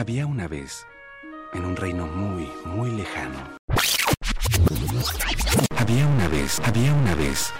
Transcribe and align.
Había 0.00 0.26
una 0.26 0.46
vez, 0.46 0.86
en 1.54 1.64
un 1.64 1.74
reino 1.74 2.06
muy, 2.06 2.48
muy 2.66 2.88
lejano. 2.88 3.36
Había 5.76 6.06
una 6.06 6.28
vez, 6.28 6.60
había 6.60 6.92
una 6.92 7.16
vez. 7.16 7.52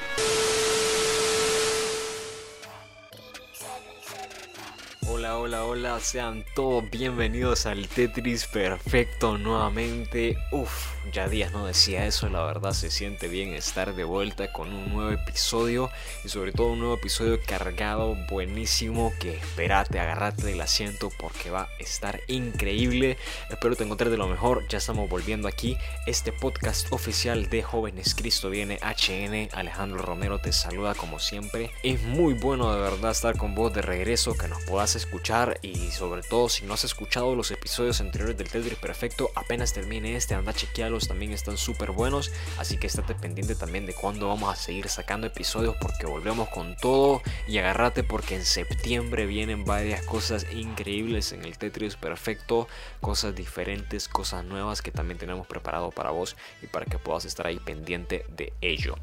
Hola, 5.70 6.00
sean 6.00 6.46
todos 6.54 6.88
bienvenidos 6.88 7.66
al 7.66 7.88
Tetris 7.88 8.46
Perfecto 8.46 9.36
nuevamente. 9.36 10.38
Uf, 10.50 10.72
ya 11.12 11.28
días 11.28 11.52
no 11.52 11.66
decía 11.66 12.06
eso, 12.06 12.30
la 12.30 12.42
verdad 12.42 12.72
se 12.72 12.90
siente 12.90 13.28
bien 13.28 13.52
estar 13.52 13.94
de 13.94 14.04
vuelta 14.04 14.50
con 14.50 14.72
un 14.72 14.90
nuevo 14.90 15.10
episodio 15.10 15.90
y 16.24 16.30
sobre 16.30 16.52
todo 16.52 16.68
un 16.68 16.78
nuevo 16.78 16.94
episodio 16.94 17.38
cargado, 17.46 18.16
buenísimo, 18.30 19.12
que 19.20 19.36
espérate, 19.36 20.00
agarrate 20.00 20.46
del 20.46 20.60
asiento 20.62 21.10
porque 21.18 21.50
va 21.50 21.62
a 21.62 21.68
estar 21.78 22.18
increíble. 22.28 23.18
Espero 23.50 23.76
te 23.76 23.84
encontres 23.84 24.10
de 24.10 24.16
lo 24.16 24.26
mejor, 24.26 24.66
ya 24.68 24.78
estamos 24.78 25.10
volviendo 25.10 25.48
aquí. 25.48 25.76
Este 26.06 26.32
podcast 26.32 26.90
oficial 26.94 27.50
de 27.50 27.62
Jóvenes 27.62 28.14
Cristo 28.14 28.48
viene 28.48 28.78
HN, 28.82 29.50
Alejandro 29.52 30.00
Romero 30.00 30.38
te 30.38 30.52
saluda 30.52 30.94
como 30.94 31.18
siempre. 31.18 31.70
Es 31.82 32.00
muy 32.02 32.32
bueno 32.32 32.72
de 32.72 32.80
verdad 32.80 33.10
estar 33.10 33.36
con 33.36 33.54
vos 33.54 33.74
de 33.74 33.82
regreso, 33.82 34.34
que 34.34 34.48
nos 34.48 34.62
puedas 34.64 34.96
escuchar 34.96 35.57
y 35.62 35.90
sobre 35.90 36.22
todo 36.22 36.48
si 36.48 36.64
no 36.64 36.74
has 36.74 36.84
escuchado 36.84 37.34
los 37.34 37.50
episodios 37.50 38.00
anteriores 38.00 38.36
del 38.36 38.48
Tetris 38.48 38.78
Perfecto, 38.78 39.30
apenas 39.34 39.72
termine 39.72 40.16
este, 40.16 40.34
anda 40.34 40.52
a 40.52 40.54
chequearlos, 40.54 41.08
también 41.08 41.32
están 41.32 41.56
súper 41.56 41.90
buenos, 41.90 42.30
así 42.58 42.78
que 42.78 42.86
estate 42.86 43.14
pendiente 43.14 43.54
también 43.54 43.86
de 43.86 43.94
cuándo 43.94 44.28
vamos 44.28 44.52
a 44.52 44.56
seguir 44.56 44.88
sacando 44.88 45.26
episodios 45.26 45.76
porque 45.80 46.06
volvemos 46.06 46.48
con 46.48 46.76
todo. 46.76 47.22
Y 47.46 47.58
agárrate 47.58 48.04
porque 48.04 48.36
en 48.36 48.44
septiembre 48.44 49.26
vienen 49.26 49.64
varias 49.64 50.04
cosas 50.04 50.46
increíbles 50.52 51.32
en 51.32 51.44
el 51.44 51.58
Tetris 51.58 51.96
Perfecto, 51.96 52.68
cosas 53.00 53.34
diferentes, 53.34 54.08
cosas 54.08 54.44
nuevas 54.44 54.82
que 54.82 54.90
también 54.90 55.18
tenemos 55.18 55.46
preparado 55.46 55.90
para 55.90 56.10
vos 56.10 56.36
y 56.62 56.66
para 56.66 56.86
que 56.86 56.98
puedas 56.98 57.24
estar 57.24 57.46
ahí 57.46 57.58
pendiente 57.58 58.24
de 58.28 58.52
ello. 58.60 58.96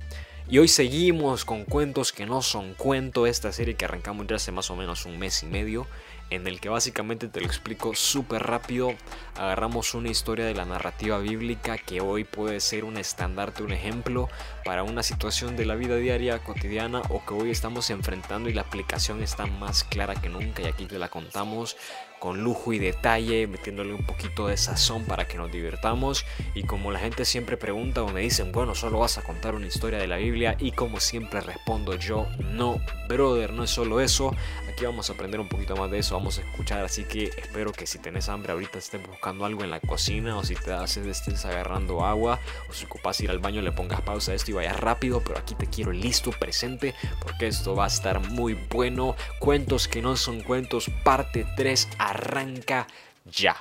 Y 0.48 0.60
hoy 0.60 0.68
seguimos 0.68 1.44
con 1.44 1.66
cuentos 1.66 2.14
que 2.14 2.28
no 2.28 2.44
son 2.44 2.76
cuento, 2.76 3.26
esta 3.26 3.52
serie 3.52 3.74
que 3.74 3.86
arrancamos 3.86 4.28
ya 4.28 4.36
hace 4.36 4.52
más 4.52 4.70
o 4.70 4.76
menos 4.76 5.08
un 5.08 5.18
mes 5.18 5.42
y 5.42 5.48
medio, 5.48 5.88
en 6.30 6.48
el 6.48 6.60
que 6.60 6.70
básicamente 6.70 7.28
te 7.28 7.40
lo 7.40 7.46
explico 7.46 7.94
súper 7.96 8.44
rápido. 8.44 8.94
Agarramos 9.36 9.94
una 9.94 10.10
historia 10.10 10.46
de 10.46 10.54
la 10.54 10.66
narrativa 10.66 11.18
bíblica 11.20 11.78
que 11.78 12.02
hoy 12.02 12.24
puede 12.24 12.60
ser 12.60 12.84
un 12.84 12.98
estandarte, 12.98 13.64
un 13.64 13.72
ejemplo 13.72 14.30
para 14.64 14.84
una 14.84 15.04
situación 15.04 15.56
de 15.56 15.66
la 15.66 15.76
vida 15.76 15.98
diaria, 15.98 16.40
cotidiana 16.40 17.02
o 17.10 17.24
que 17.26 17.34
hoy 17.34 17.52
estamos 17.52 17.90
enfrentando 17.90 18.50
y 18.50 18.54
la 18.54 18.62
aplicación 18.62 19.22
está 19.22 19.46
más 19.46 19.84
clara 19.84 20.16
que 20.16 20.30
nunca 20.30 20.64
y 20.64 20.66
aquí 20.66 20.86
te 20.86 21.00
la 21.00 21.10
contamos 21.10 21.78
con 22.26 22.44
lujo 22.44 22.74
y 22.74 22.80
detalle, 22.80 23.46
metiéndole 23.46 23.94
un 23.94 24.04
poquito 24.04 24.48
de 24.48 24.58
sazón 24.58 25.06
para 25.06 25.28
que 25.28 25.38
nos 25.38 25.52
divirtamos. 25.52 26.26
Y 26.56 26.64
como 26.64 26.92
la 26.92 26.98
gente 26.98 27.24
siempre 27.24 27.56
pregunta 27.56 28.02
o 28.02 28.10
me 28.10 28.22
dicen, 28.22 28.52
bueno, 28.52 28.74
solo 28.74 28.98
vas 28.98 29.20
a 29.20 29.22
contar 29.22 29.54
una 29.54 29.68
historia 29.68 30.00
de 30.00 30.08
la 30.08 30.18
Biblia. 30.18 30.58
Y 30.60 30.72
como 30.72 31.00
siempre 31.00 31.40
respondo 31.40 31.94
yo, 31.94 32.26
no, 32.40 32.82
brother, 33.08 33.54
no 33.54 33.64
es 33.64 33.70
solo 33.70 34.02
eso. 34.02 34.36
Aquí 34.68 34.86
vamos 34.86 35.12
a 35.12 35.14
aprender 35.14 35.40
un 35.40 35.48
poquito 35.48 35.76
más 35.76 35.92
de 35.92 36.00
eso, 36.00 36.16
vamos 36.16 36.40
a 36.40 36.42
escuchar. 36.42 36.84
Así 36.84 37.04
que 37.04 37.26
espero 37.26 37.72
que 37.72 37.86
si 37.86 38.00
tenés 38.00 38.28
hambre 38.28 38.54
ahorita 38.54 38.80
estés 38.80 39.06
buscando 39.06 39.46
algo 39.46 39.64
en 39.64 39.70
la 39.70 39.80
cocina 39.80 40.36
o 40.36 40.44
si 40.44 40.56
te 40.56 40.74
haces 40.74 41.06
estés 41.06 41.46
agarrando 41.46 42.04
agua 42.04 42.40
o 42.68 42.74
si 42.74 42.86
ocupas 42.86 43.22
ir 43.22 43.30
al 43.30 43.38
baño 43.38 43.62
le 43.62 43.72
pongas 43.72 44.02
pausa 44.02 44.32
a 44.32 44.36
esto 44.36 44.50
y 44.50 44.56
vayas 44.56 44.80
rápido. 44.80 45.22
Pero 45.24 45.38
aquí 45.38 45.54
te 45.54 45.68
quiero 45.68 45.92
listo, 45.92 46.32
presente, 46.32 46.96
porque 47.22 47.46
esto 47.46 47.76
va 47.76 47.84
a 47.84 47.88
estar 47.88 48.20
muy 48.20 48.56
bueno. 48.72 49.16
Cuentos 49.38 49.88
que 49.88 50.02
no 50.02 50.18
son 50.18 50.42
cuentos, 50.42 50.90
parte 51.04 51.46
3 51.56 51.88
arranca 52.16 52.88
ya. 53.28 53.56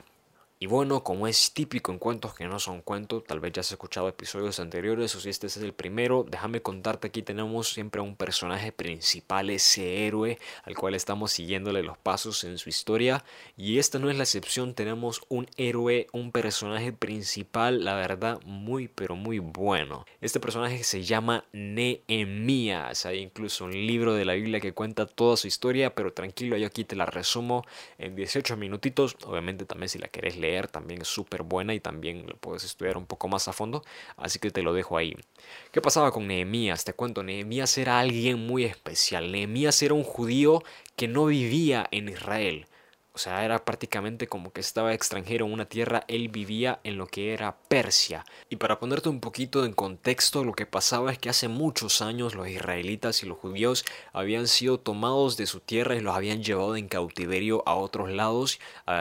Y 0.65 0.67
bueno, 0.67 1.05
como 1.05 1.29
es 1.29 1.53
típico 1.53 1.93
en 1.93 1.99
cuentos 1.99 2.33
que 2.33 2.47
no 2.47 2.59
son 2.59 2.81
cuentos, 2.81 3.23
tal 3.25 3.39
vez 3.39 3.53
ya 3.53 3.61
has 3.61 3.71
escuchado 3.71 4.09
episodios 4.09 4.61
anteriores 4.61 5.15
o 5.15 5.21
si 5.21 5.29
este 5.29 5.49
es 5.49 5.59
el 5.59 5.75
primero, 5.75 6.25
déjame 6.27 6.63
contarte 6.63 7.09
aquí 7.09 7.21
tenemos 7.21 7.69
siempre 7.69 8.01
un 8.01 8.17
personaje 8.17 8.73
principal, 8.73 9.51
ese 9.51 10.07
héroe 10.07 10.39
al 10.63 10.75
cual 10.75 10.95
estamos 10.95 11.33
siguiéndole 11.33 11.83
los 11.83 11.99
pasos 11.99 12.45
en 12.45 12.57
su 12.57 12.71
historia. 12.71 13.27
Y 13.59 13.79
esta 13.79 13.99
no 13.99 14.09
es 14.09 14.17
la 14.17 14.23
excepción, 14.23 14.73
tenemos 14.73 15.21
un 15.29 15.51
héroe, 15.59 16.07
un 16.13 16.33
personaje 16.33 16.95
principal, 16.95 17.85
la 17.85 17.95
verdad, 17.95 18.41
muy 18.47 18.89
pero 18.89 19.17
muy 19.17 19.41
bueno. 19.41 20.07
Este 20.23 20.41
personaje 20.41 20.83
se 20.83 21.03
llama 21.03 21.45
Nehemías, 21.53 23.05
hay 23.05 23.19
incluso 23.19 23.67
un 23.67 23.73
libro 23.73 24.15
de 24.15 24.25
la 24.25 24.33
Biblia 24.33 24.61
que 24.61 24.73
cuenta 24.73 25.05
toda 25.05 25.37
su 25.37 25.47
historia, 25.47 25.95
pero 25.95 26.15
tranquilo, 26.15 26.57
yo 26.57 26.67
aquí 26.67 26.85
te 26.85 26.97
la 26.97 27.05
resumo 27.05 27.67
en 27.99 28.17
18 28.17 28.57
minutitos, 28.57 29.15
obviamente 29.27 29.67
también 29.67 29.91
si 29.91 29.99
la 29.99 30.09
querés 30.09 30.39
leer 30.39 30.54
también 30.63 31.03
es 31.03 31.09
súper 31.09 31.43
buena 31.43 31.75
y 31.75 31.81
también 31.81 32.27
lo 32.27 32.37
puedes 32.37 32.65
estudiar 32.65 32.97
un 32.97 33.07
poco 33.07 33.29
más 33.29 33.49
a 33.49 33.53
fondo, 33.53 33.85
así 34.17 34.39
que 34.39 34.51
te 34.51 34.63
lo 34.63 34.73
dejo 34.73 34.97
ahí. 34.97 35.15
¿Qué 35.73 35.81
pasaba 35.81 36.13
con 36.13 36.27
Nehemías? 36.27 36.85
Te 36.85 36.95
cuento, 36.95 37.23
Nehemías 37.23 37.77
era 37.79 37.99
alguien 37.99 38.47
muy 38.47 38.65
especial. 38.65 39.33
Nehemías 39.33 39.83
era 39.83 39.95
un 39.95 40.05
judío 40.05 40.63
que 40.97 41.09
no 41.09 41.27
vivía 41.27 41.87
en 41.91 42.09
Israel. 42.09 42.67
O 43.17 43.19
sea, 43.19 43.45
era 43.45 43.65
prácticamente 43.65 44.27
como 44.27 44.53
que 44.53 44.61
estaba 44.61 44.93
extranjero 44.93 45.47
en 45.47 45.53
una 45.53 45.69
tierra, 45.69 46.03
él 46.09 46.29
vivía 46.31 46.81
en 46.83 46.99
lo 46.99 47.07
que 47.07 47.33
era 47.33 47.57
Persia. 47.69 48.25
Y 48.49 48.57
para 48.57 48.81
ponerte 48.81 49.09
un 49.09 49.21
poquito 49.21 49.65
en 49.65 49.73
contexto, 49.73 50.43
lo 50.43 50.53
que 50.53 50.67
pasaba 50.67 51.13
es 51.13 51.19
que 51.21 51.29
hace 51.29 51.47
muchos 51.47 52.03
años 52.03 52.35
los 52.35 52.49
israelitas 52.49 53.23
y 53.23 53.27
los 53.27 53.39
judíos 53.39 53.85
habían 54.13 54.49
sido 54.49 54.81
tomados 54.81 55.37
de 55.37 55.47
su 55.47 55.61
tierra 55.61 55.95
y 55.95 56.01
los 56.01 56.17
habían 56.17 56.43
llevado 56.43 56.75
en 56.75 56.89
cautiverio 56.89 57.63
a 57.67 57.77
otros 57.77 58.11
lados. 58.11 58.59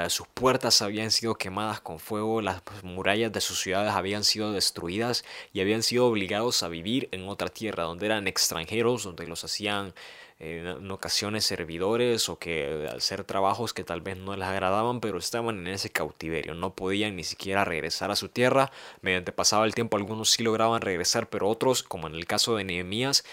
sus 0.09 0.27
puertas 0.27 0.83
habían 0.83 1.09
sido 1.09 1.33
quemadas 1.33 1.81
con 1.81 1.97
fuego, 1.97 2.39
las 2.41 2.61
murallas 2.83 3.31
de 3.31 3.41
sus 3.41 3.61
ciudades 3.61 3.93
habían 3.93 4.23
sido 4.23 4.51
destruidas 4.51 5.25
y 5.53 5.61
habían 5.61 5.81
sido 5.81 6.05
obligados 6.05 6.61
a 6.61 6.67
vivir 6.67 7.09
en 7.13 7.27
otra 7.27 7.49
tierra 7.49 7.85
donde 7.85 8.05
eran 8.05 8.27
extranjeros, 8.27 9.05
donde 9.05 9.25
los 9.25 9.43
hacían 9.43 9.95
en 10.43 10.91
ocasiones 10.91 11.45
servidores 11.45 12.27
o 12.27 12.37
que 12.37 12.89
hacer 12.93 13.23
trabajos 13.23 13.73
que 13.73 13.83
tal 13.83 14.01
vez 14.01 14.17
no 14.17 14.35
les 14.35 14.47
agradaban, 14.47 14.99
pero 14.99 15.17
estaban 15.17 15.59
en 15.59 15.67
ese 15.67 15.89
cautiverio, 15.89 16.53
no 16.53 16.75
podían 16.75 17.15
ni 17.15 17.23
siquiera 17.23 17.63
regresar 17.65 18.11
a 18.11 18.15
su 18.15 18.29
tierra. 18.29 18.71
Mediante 19.01 19.31
pasaba 19.31 19.65
el 19.65 19.73
tiempo, 19.73 19.97
algunos 19.97 20.31
sí 20.31 20.43
lograban 20.43 20.81
regresar, 20.81 21.29
pero 21.29 21.47
otros, 21.47 21.83
como 21.83 22.07
en 22.07 22.15
el 22.15 22.25
caso 22.25 22.55
de 22.55 22.65
Nehemías, 22.65 23.23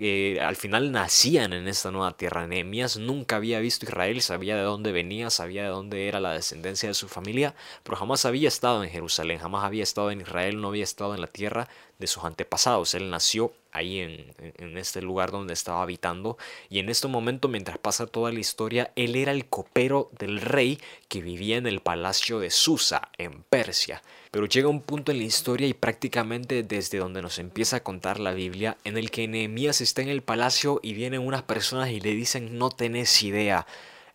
eh, 0.00 0.40
al 0.40 0.56
final 0.56 0.90
nacían 0.90 1.52
en 1.52 1.68
esta 1.68 1.92
nueva 1.92 2.16
tierra. 2.16 2.46
Nehemías 2.46 2.96
nunca 2.96 3.36
había 3.36 3.60
visto 3.60 3.86
Israel, 3.86 4.20
sabía 4.20 4.56
de 4.56 4.62
dónde 4.62 4.90
venía, 4.90 5.30
sabía 5.30 5.62
de 5.62 5.68
dónde 5.68 6.08
era 6.08 6.18
la 6.18 6.32
descendencia 6.32 6.88
de 6.88 6.94
su 6.94 7.08
familia, 7.08 7.54
pero 7.84 7.96
jamás 7.96 8.24
había 8.24 8.48
estado 8.48 8.82
en 8.82 8.90
Jerusalén, 8.90 9.38
jamás 9.38 9.64
había 9.64 9.84
estado 9.84 10.10
en 10.10 10.20
Israel, 10.20 10.60
no 10.60 10.68
había 10.68 10.82
estado 10.82 11.14
en 11.14 11.20
la 11.20 11.28
tierra 11.28 11.68
de 11.98 12.06
sus 12.06 12.24
antepasados. 12.24 12.94
Él 12.94 13.10
nació 13.10 13.52
ahí 13.76 14.00
en, 14.00 14.78
este 14.78 15.02
lugar 15.02 15.30
donde 15.30 15.52
estaba 15.52 15.82
habitando 15.82 16.38
y 16.68 16.78
en 16.78 16.88
este 16.88 17.08
momento 17.08 17.48
mientras 17.48 17.78
pasa 17.78 18.06
toda 18.06 18.32
la 18.32 18.40
historia 18.40 18.90
él 18.96 19.16
era 19.16 19.32
el 19.32 19.46
copero 19.46 20.10
del 20.18 20.40
rey 20.40 20.80
que 21.08 21.20
vivía 21.20 21.56
en 21.56 21.66
el 21.66 21.80
palacio 21.80 22.38
de 22.38 22.50
Susa 22.50 23.10
en 23.18 23.42
Persia 23.42 24.02
pero 24.30 24.46
llega 24.46 24.68
un 24.68 24.80
punto 24.80 25.12
en 25.12 25.18
la 25.18 25.24
historia 25.24 25.66
y 25.66 25.74
prácticamente 25.74 26.62
desde 26.62 26.98
donde 26.98 27.22
nos 27.22 27.38
empieza 27.38 27.76
a 27.76 27.82
contar 27.82 28.18
la 28.18 28.32
Biblia 28.32 28.76
en 28.84 28.96
el 28.96 29.10
que 29.10 29.28
Nehemías 29.28 29.80
está 29.80 30.02
en 30.02 30.08
el 30.08 30.22
palacio 30.22 30.80
y 30.82 30.94
vienen 30.94 31.26
unas 31.26 31.42
personas 31.42 31.90
y 31.90 32.00
le 32.00 32.14
dicen 32.14 32.58
no 32.58 32.70
tenés 32.70 33.22
idea 33.22 33.66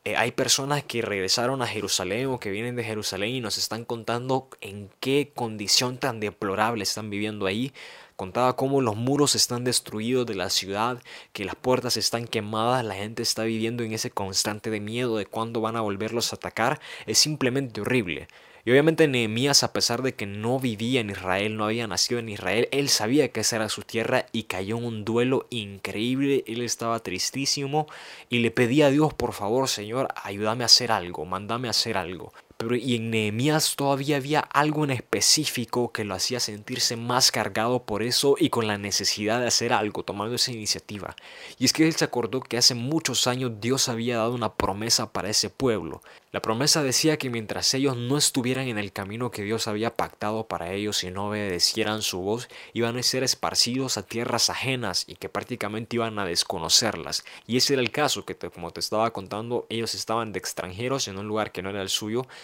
eh, 0.03 0.15
hay 0.15 0.31
personas 0.31 0.83
que 0.83 1.03
regresaron 1.03 1.61
a 1.61 1.67
Jerusalén 1.67 2.25
o 2.27 2.39
que 2.39 2.49
vienen 2.49 2.75
de 2.75 2.83
Jerusalén 2.83 3.35
y 3.35 3.39
nos 3.39 3.59
están 3.59 3.85
contando 3.85 4.49
en 4.59 4.89
qué 4.99 5.31
condición 5.35 5.97
tan 5.97 6.19
deplorable 6.19 6.81
están 6.81 7.11
viviendo 7.11 7.45
ahí. 7.45 7.71
Contaba 8.15 8.55
cómo 8.55 8.81
los 8.81 8.95
muros 8.95 9.35
están 9.35 9.63
destruidos 9.63 10.25
de 10.25 10.33
la 10.35 10.49
ciudad, 10.49 11.01
que 11.33 11.45
las 11.45 11.55
puertas 11.55 11.97
están 11.97 12.27
quemadas, 12.27 12.83
la 12.83 12.95
gente 12.95 13.21
está 13.21 13.43
viviendo 13.43 13.83
en 13.83 13.93
ese 13.93 14.09
constante 14.09 14.71
de 14.71 14.79
miedo 14.79 15.17
de 15.17 15.27
cuándo 15.27 15.61
van 15.61 15.75
a 15.75 15.81
volverlos 15.81 16.33
a 16.33 16.35
atacar. 16.35 16.79
Es 17.05 17.19
simplemente 17.19 17.81
horrible. 17.81 18.27
Y 18.63 18.71
obviamente 18.71 19.07
Nehemías, 19.07 19.63
a 19.63 19.73
pesar 19.73 20.01
de 20.03 20.13
que 20.13 20.25
no 20.25 20.59
vivía 20.59 21.01
en 21.01 21.09
Israel, 21.09 21.57
no 21.57 21.65
había 21.65 21.87
nacido 21.87 22.19
en 22.19 22.29
Israel, 22.29 22.67
él 22.71 22.89
sabía 22.89 23.31
que 23.31 23.39
esa 23.39 23.55
era 23.55 23.69
su 23.69 23.81
tierra 23.81 24.27
y 24.31 24.43
cayó 24.43 24.77
en 24.77 24.85
un 24.85 25.05
duelo 25.05 25.47
increíble. 25.49 26.43
Él 26.47 26.61
estaba 26.61 26.99
tristísimo 26.99 27.87
y 28.29 28.39
le 28.39 28.51
pedía 28.51 28.87
a 28.87 28.91
Dios, 28.91 29.13
por 29.13 29.33
favor, 29.33 29.67
Señor, 29.67 30.09
ayúdame 30.23 30.63
a 30.63 30.65
hacer 30.65 30.91
algo, 30.91 31.25
mándame 31.25 31.67
a 31.67 31.71
hacer 31.71 31.97
algo. 31.97 32.33
Y 32.79 32.95
en 32.95 33.09
Nehemías 33.09 33.75
todavía 33.75 34.17
había 34.17 34.39
algo 34.39 34.83
en 34.83 34.91
específico 34.91 35.91
que 35.91 36.03
lo 36.03 36.13
hacía 36.13 36.39
sentirse 36.39 36.95
más 36.95 37.31
cargado 37.31 37.83
por 37.83 38.03
eso 38.03 38.35
y 38.37 38.49
con 38.49 38.67
la 38.67 38.77
necesidad 38.77 39.39
de 39.39 39.47
hacer 39.47 39.73
algo, 39.73 40.03
tomando 40.03 40.35
esa 40.35 40.51
iniciativa. 40.51 41.15
Y 41.57 41.65
es 41.65 41.73
que 41.73 41.87
él 41.87 41.95
se 41.95 42.05
acordó 42.05 42.41
que 42.41 42.57
hace 42.57 42.75
muchos 42.75 43.25
años 43.27 43.53
Dios 43.59 43.89
había 43.89 44.17
dado 44.17 44.33
una 44.33 44.53
promesa 44.53 45.11
para 45.11 45.29
ese 45.29 45.49
pueblo. 45.49 46.01
La 46.31 46.41
promesa 46.41 46.81
decía 46.81 47.17
que 47.17 47.29
mientras 47.29 47.73
ellos 47.73 47.97
no 47.97 48.17
estuvieran 48.17 48.69
en 48.69 48.77
el 48.77 48.93
camino 48.93 49.31
que 49.31 49.43
Dios 49.43 49.67
había 49.67 49.95
pactado 49.95 50.47
para 50.47 50.71
ellos 50.71 51.03
y 51.03 51.11
no 51.11 51.27
obedecieran 51.27 52.01
su 52.01 52.19
voz, 52.19 52.47
iban 52.71 52.97
a 52.97 53.03
ser 53.03 53.23
esparcidos 53.23 53.97
a 53.97 54.05
tierras 54.05 54.49
ajenas 54.49 55.03
y 55.07 55.15
que 55.15 55.27
prácticamente 55.27 55.97
iban 55.97 56.17
a 56.19 56.25
desconocerlas. 56.25 57.25
Y 57.47 57.57
ese 57.57 57.73
era 57.73 57.81
el 57.81 57.91
caso, 57.91 58.23
que 58.23 58.35
como 58.35 58.71
te 58.71 58.79
estaba 58.79 59.11
contando, 59.11 59.65
ellos 59.69 59.93
estaban 59.93 60.31
de 60.31 60.39
extranjeros 60.39 61.09
en 61.09 61.17
un 61.17 61.27
lugar 61.27 61.51
que 61.51 61.61
no 61.61 61.69
era 61.69 61.81
el 61.81 61.89
suyo 61.89 62.25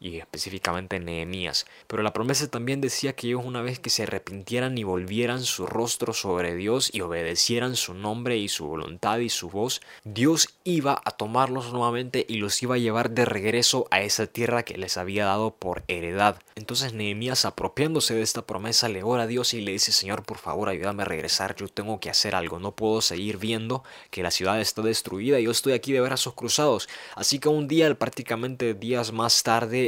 y 0.00 0.18
específicamente 0.18 1.00
Nehemías. 1.00 1.66
Pero 1.86 2.02
la 2.02 2.12
promesa 2.12 2.48
también 2.48 2.80
decía 2.80 3.14
que 3.14 3.28
ellos 3.28 3.44
una 3.44 3.62
vez 3.62 3.78
que 3.78 3.90
se 3.90 4.04
arrepintieran 4.04 4.76
y 4.78 4.84
volvieran 4.84 5.42
su 5.42 5.66
rostro 5.66 6.12
sobre 6.12 6.54
Dios 6.54 6.90
y 6.92 7.00
obedecieran 7.00 7.76
su 7.76 7.94
nombre 7.94 8.36
y 8.36 8.48
su 8.48 8.66
voluntad 8.66 9.18
y 9.18 9.28
su 9.28 9.48
voz, 9.48 9.80
Dios 10.04 10.48
iba 10.64 11.00
a 11.04 11.10
tomarlos 11.12 11.72
nuevamente 11.72 12.26
y 12.28 12.36
los 12.36 12.62
iba 12.62 12.74
a 12.74 12.78
llevar 12.78 13.10
de 13.10 13.24
regreso 13.24 13.86
a 13.90 14.02
esa 14.02 14.26
tierra 14.26 14.64
que 14.64 14.76
les 14.76 14.96
había 14.96 15.26
dado 15.26 15.54
por 15.54 15.82
heredad. 15.88 16.38
Entonces 16.54 16.92
Nehemías 16.92 17.44
apropiándose 17.44 18.14
de 18.14 18.22
esta 18.22 18.42
promesa 18.46 18.88
le 18.88 19.02
ora 19.02 19.24
a 19.24 19.26
Dios 19.26 19.54
y 19.54 19.60
le 19.60 19.72
dice 19.72 19.92
Señor 19.92 20.24
por 20.24 20.38
favor 20.38 20.68
ayúdame 20.68 21.02
a 21.02 21.06
regresar, 21.06 21.56
yo 21.56 21.68
tengo 21.68 22.00
que 22.00 22.10
hacer 22.10 22.34
algo, 22.34 22.58
no 22.58 22.72
puedo 22.72 23.00
seguir 23.00 23.38
viendo 23.38 23.84
que 24.10 24.22
la 24.22 24.30
ciudad 24.30 24.60
está 24.60 24.82
destruida 24.82 25.40
yo 25.46 25.50
estoy 25.50 25.72
aquí 25.72 25.92
de 25.92 26.00
brazos 26.00 26.34
cruzados. 26.34 26.88
Así 27.14 27.38
que 27.38 27.48
un 27.48 27.68
día, 27.68 27.94
prácticamente 27.94 28.74
días 28.74 29.12
más 29.12 29.42
tarde, 29.42 29.85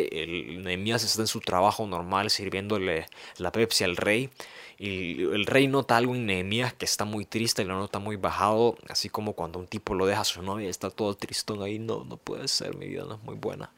Nehemías 0.62 1.04
está 1.04 1.22
en 1.22 1.26
su 1.26 1.40
trabajo 1.40 1.86
normal 1.86 2.30
sirviéndole 2.30 3.06
la 3.38 3.52
Pepsi 3.52 3.84
al 3.84 3.96
rey. 3.96 4.30
Y 4.78 5.22
el 5.22 5.46
rey 5.46 5.66
nota 5.66 5.96
algo 5.96 6.14
en 6.14 6.26
Nehemías 6.26 6.72
que 6.72 6.84
está 6.84 7.04
muy 7.04 7.24
triste 7.24 7.62
y 7.62 7.64
lo 7.64 7.74
nota 7.76 7.98
muy 7.98 8.16
bajado, 8.16 8.76
así 8.88 9.08
como 9.08 9.32
cuando 9.32 9.58
un 9.58 9.66
tipo 9.66 9.94
lo 9.94 10.06
deja 10.06 10.20
a 10.20 10.24
su 10.24 10.40
novia 10.40 10.70
está 10.70 10.88
todo 10.90 11.14
tristón 11.14 11.62
ahí, 11.62 11.80
no, 11.80 12.04
no 12.04 12.16
puede 12.16 12.46
ser, 12.46 12.76
mi 12.76 12.86
vida 12.86 13.04
no 13.04 13.14
es 13.14 13.22
muy 13.22 13.34
buena. 13.34 13.72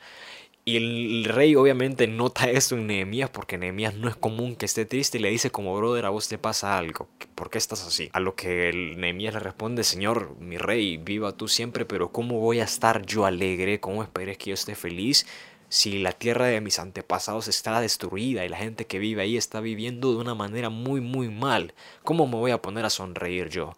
Y 0.66 0.76
el 0.76 1.24
rey 1.24 1.56
obviamente 1.56 2.06
nota 2.06 2.50
esto 2.50 2.76
en 2.76 2.86
Nehemías 2.86 3.30
porque 3.30 3.56
Nehemías 3.56 3.94
no 3.94 4.08
es 4.08 4.16
común 4.16 4.56
que 4.56 4.66
esté 4.66 4.84
triste 4.84 5.18
y 5.18 5.20
le 5.22 5.30
dice 5.30 5.50
como 5.50 5.74
brother 5.74 6.04
a 6.04 6.10
vos 6.10 6.28
te 6.28 6.36
pasa 6.36 6.76
algo, 6.76 7.08
¿por 7.34 7.48
qué 7.48 7.56
estás 7.56 7.86
así? 7.86 8.10
A 8.12 8.20
lo 8.20 8.34
que 8.34 8.94
Nehemías 8.96 9.32
le 9.32 9.40
responde, 9.40 9.84
Señor, 9.84 10.36
mi 10.38 10.58
rey, 10.58 10.98
viva 10.98 11.32
tú 11.32 11.48
siempre, 11.48 11.86
pero 11.86 12.12
¿cómo 12.12 12.40
voy 12.40 12.60
a 12.60 12.64
estar 12.64 13.06
yo 13.06 13.24
alegre? 13.24 13.80
¿Cómo 13.80 14.02
esperes 14.02 14.36
que 14.36 14.50
yo 14.50 14.54
esté 14.54 14.74
feliz? 14.74 15.26
Si 15.70 16.00
la 16.00 16.12
tierra 16.12 16.46
de 16.46 16.60
mis 16.60 16.80
antepasados 16.80 17.48
está 17.48 17.80
destruida 17.80 18.44
y 18.44 18.48
la 18.48 18.58
gente 18.58 18.86
que 18.86 18.98
vive 18.98 19.22
ahí 19.22 19.36
está 19.36 19.60
viviendo 19.60 20.12
de 20.12 20.18
una 20.18 20.34
manera 20.34 20.68
muy 20.68 21.00
muy 21.00 21.28
mal, 21.30 21.74
¿cómo 22.02 22.26
me 22.26 22.36
voy 22.36 22.50
a 22.50 22.60
poner 22.60 22.84
a 22.84 22.90
sonreír 22.90 23.48
yo? 23.48 23.74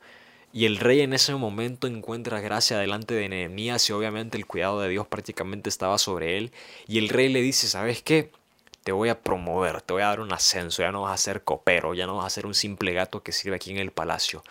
Y 0.55 0.65
el 0.65 0.79
rey 0.79 1.01
en 1.03 1.13
ese 1.13 1.35
momento 1.35 1.87
encuentra 1.87 2.41
gracia 2.41 2.79
delante 2.79 3.15
de 3.15 3.29
Nehemías 3.29 3.89
y 3.89 3.93
obviamente 3.93 4.39
el 4.39 4.47
cuidado 4.47 4.81
de 4.81 4.89
Dios 4.89 5.07
prácticamente 5.07 5.69
estaba 5.69 5.99
sobre 5.99 6.39
él. 6.39 6.53
Y 6.87 6.99
el 6.99 7.09
rey 7.09 7.29
le 7.31 7.41
dice, 7.41 7.69
¿sabes 7.69 8.03
qué? 8.03 8.31
Te 8.85 8.93
voy 8.93 9.09
a 9.09 9.23
promover, 9.23 9.81
te 9.83 9.93
voy 9.93 10.03
a 10.03 10.09
dar 10.09 10.21
un 10.21 10.33
ascenso, 10.33 10.83
ya 10.83 10.93
no 10.93 11.03
vas 11.03 11.15
a 11.15 11.23
ser 11.23 11.45
copero, 11.45 11.95
ya 11.95 12.07
no 12.07 12.17
vas 12.17 12.27
a 12.27 12.31
ser 12.31 12.47
un 12.47 12.55
simple 12.55 12.93
gato 12.93 13.23
que 13.23 13.33
sirve 13.33 13.57
aquí 13.57 13.71
en 13.71 13.79
el 13.79 13.93
palacio. 13.93 14.43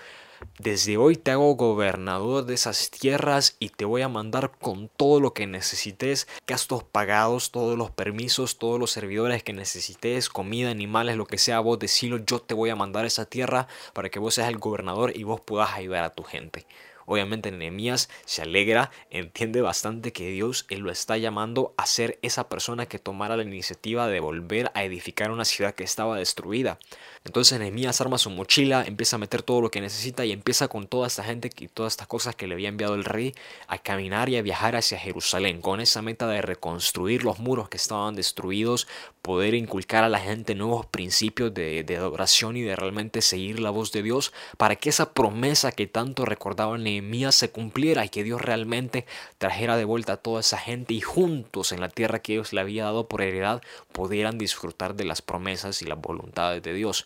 Desde 0.58 0.98
hoy 0.98 1.16
te 1.16 1.32
hago 1.32 1.56
gobernador 1.56 2.46
de 2.46 2.54
esas 2.54 2.92
tierras 2.92 3.56
y 3.60 3.70
te 3.70 3.86
voy 3.86 4.02
a 4.02 4.10
mandar 4.10 4.52
con 4.52 4.90
todo 4.90 5.20
lo 5.20 5.34
que 5.34 5.48
necesites, 5.48 6.28
gastos 6.46 6.84
pagados, 6.84 7.52
todos 7.52 7.78
los 7.78 7.92
permisos, 7.92 8.58
todos 8.58 8.80
los 8.80 8.92
servidores 8.92 9.44
que 9.44 9.54
necesites, 9.54 10.30
comida, 10.30 10.70
animales, 10.70 11.18
lo 11.18 11.26
que 11.26 11.38
sea, 11.38 11.60
vos 11.60 11.80
decilo, 11.80 12.18
yo 12.18 12.40
te 12.40 12.54
voy 12.54 12.70
a 12.70 12.76
mandar 12.76 13.06
a 13.06 13.08
esa 13.08 13.26
tierra 13.26 13.68
para 13.94 14.10
que 14.10 14.20
vos 14.20 14.36
seas 14.36 14.50
el 14.50 14.58
gobernador 14.58 15.16
y 15.16 15.24
vos 15.24 15.42
puedas 15.42 15.74
ayudar 15.74 16.04
a 16.04 16.14
tu 16.14 16.24
gente. 16.24 16.66
Obviamente 17.06 17.52
Nehemías 17.52 18.10
se 18.26 18.42
alegra, 18.42 18.92
entiende 19.10 19.62
bastante 19.62 20.14
que 20.14 20.30
Dios 20.30 20.66
él 20.70 20.80
lo 20.80 20.92
está 20.92 21.18
llamando 21.18 21.74
a 21.78 21.86
ser 21.86 22.20
esa 22.22 22.48
persona 22.48 22.86
que 22.86 23.00
tomara 23.00 23.36
la 23.36 23.44
iniciativa 23.44 24.08
de 24.08 24.20
volver 24.20 24.72
a 24.76 24.84
edificar 24.84 25.32
una 25.32 25.46
ciudad 25.46 25.76
que 25.76 25.84
estaba 25.84 26.18
destruida. 26.18 26.78
Entonces 27.24 27.60
Nehemías 27.60 28.02
arma 28.02 28.18
su 28.18 28.32
mochila, 28.32 28.84
empieza 28.84 29.16
a 29.16 29.20
meter 29.20 29.44
todo 29.44 29.62
lo 29.62 29.70
que 29.70 29.80
necesita 29.80 30.26
y 30.26 30.32
empieza 30.32 30.68
con 30.68 30.88
toda 30.88 31.06
esta 31.06 31.24
gente 31.24 31.52
y 31.60 31.68
todas 31.68 31.94
estas 31.94 32.08
cosas 32.08 32.36
que 32.36 32.48
le 32.48 32.56
había 32.56 32.70
enviado 32.70 32.96
el 32.96 33.04
rey 33.04 33.36
a 33.68 33.78
caminar 33.78 34.28
y 34.30 34.38
a 34.38 34.42
viajar 34.42 34.76
hacia 34.76 34.98
Jerusalén 34.98 35.62
con 35.62 35.82
esa 35.82 36.02
meta 36.02 36.28
de 36.28 36.42
reconstruir 36.42 37.24
los 37.24 37.38
muros 37.38 37.70
que 37.70 37.78
estaban 37.78 38.16
destruidos, 38.16 38.88
poder 39.22 39.54
inculcar 39.54 40.04
a 40.04 40.10
la 40.10 40.20
gente 40.20 40.56
nuevos 40.56 40.88
principios 40.88 41.54
de, 41.54 41.86
adoración 41.96 42.58
y 42.58 42.64
de 42.64 42.76
realmente 42.76 43.22
seguir 43.22 43.60
la 43.60 43.70
voz 43.70 43.92
de 43.92 44.02
Dios 44.02 44.34
para 44.58 44.76
que 44.76 44.90
esa 44.90 45.14
promesa 45.14 45.72
que 45.72 45.86
tanto 45.86 46.26
recordaba 46.26 46.80
Nehemías 46.80 47.36
se 47.36 47.52
cumpliera 47.52 48.04
y 48.04 48.10
que 48.10 48.24
Dios 48.24 48.42
realmente 48.42 49.06
trajera 49.38 49.78
de 49.78 49.86
vuelta 49.86 50.14
a 50.14 50.18
toda 50.18 50.40
esa 50.40 50.58
gente 50.58 50.96
y 50.96 51.02
juntos 51.02 51.72
en 51.72 51.82
la 51.82 51.90
tierra 51.90 52.20
que 52.20 52.34
Dios 52.34 52.52
le 52.52 52.62
había 52.62 52.86
dado 52.86 53.08
por 53.08 53.22
heredad 53.22 53.62
pudieran 53.92 54.40
disfrutar 54.40 54.96
de 54.96 55.06
las 55.06 55.22
promesas 55.22 55.84
y 55.84 55.86
las 55.86 56.02
voluntades 56.02 56.64
de 56.64 56.74
Dios. 56.74 57.06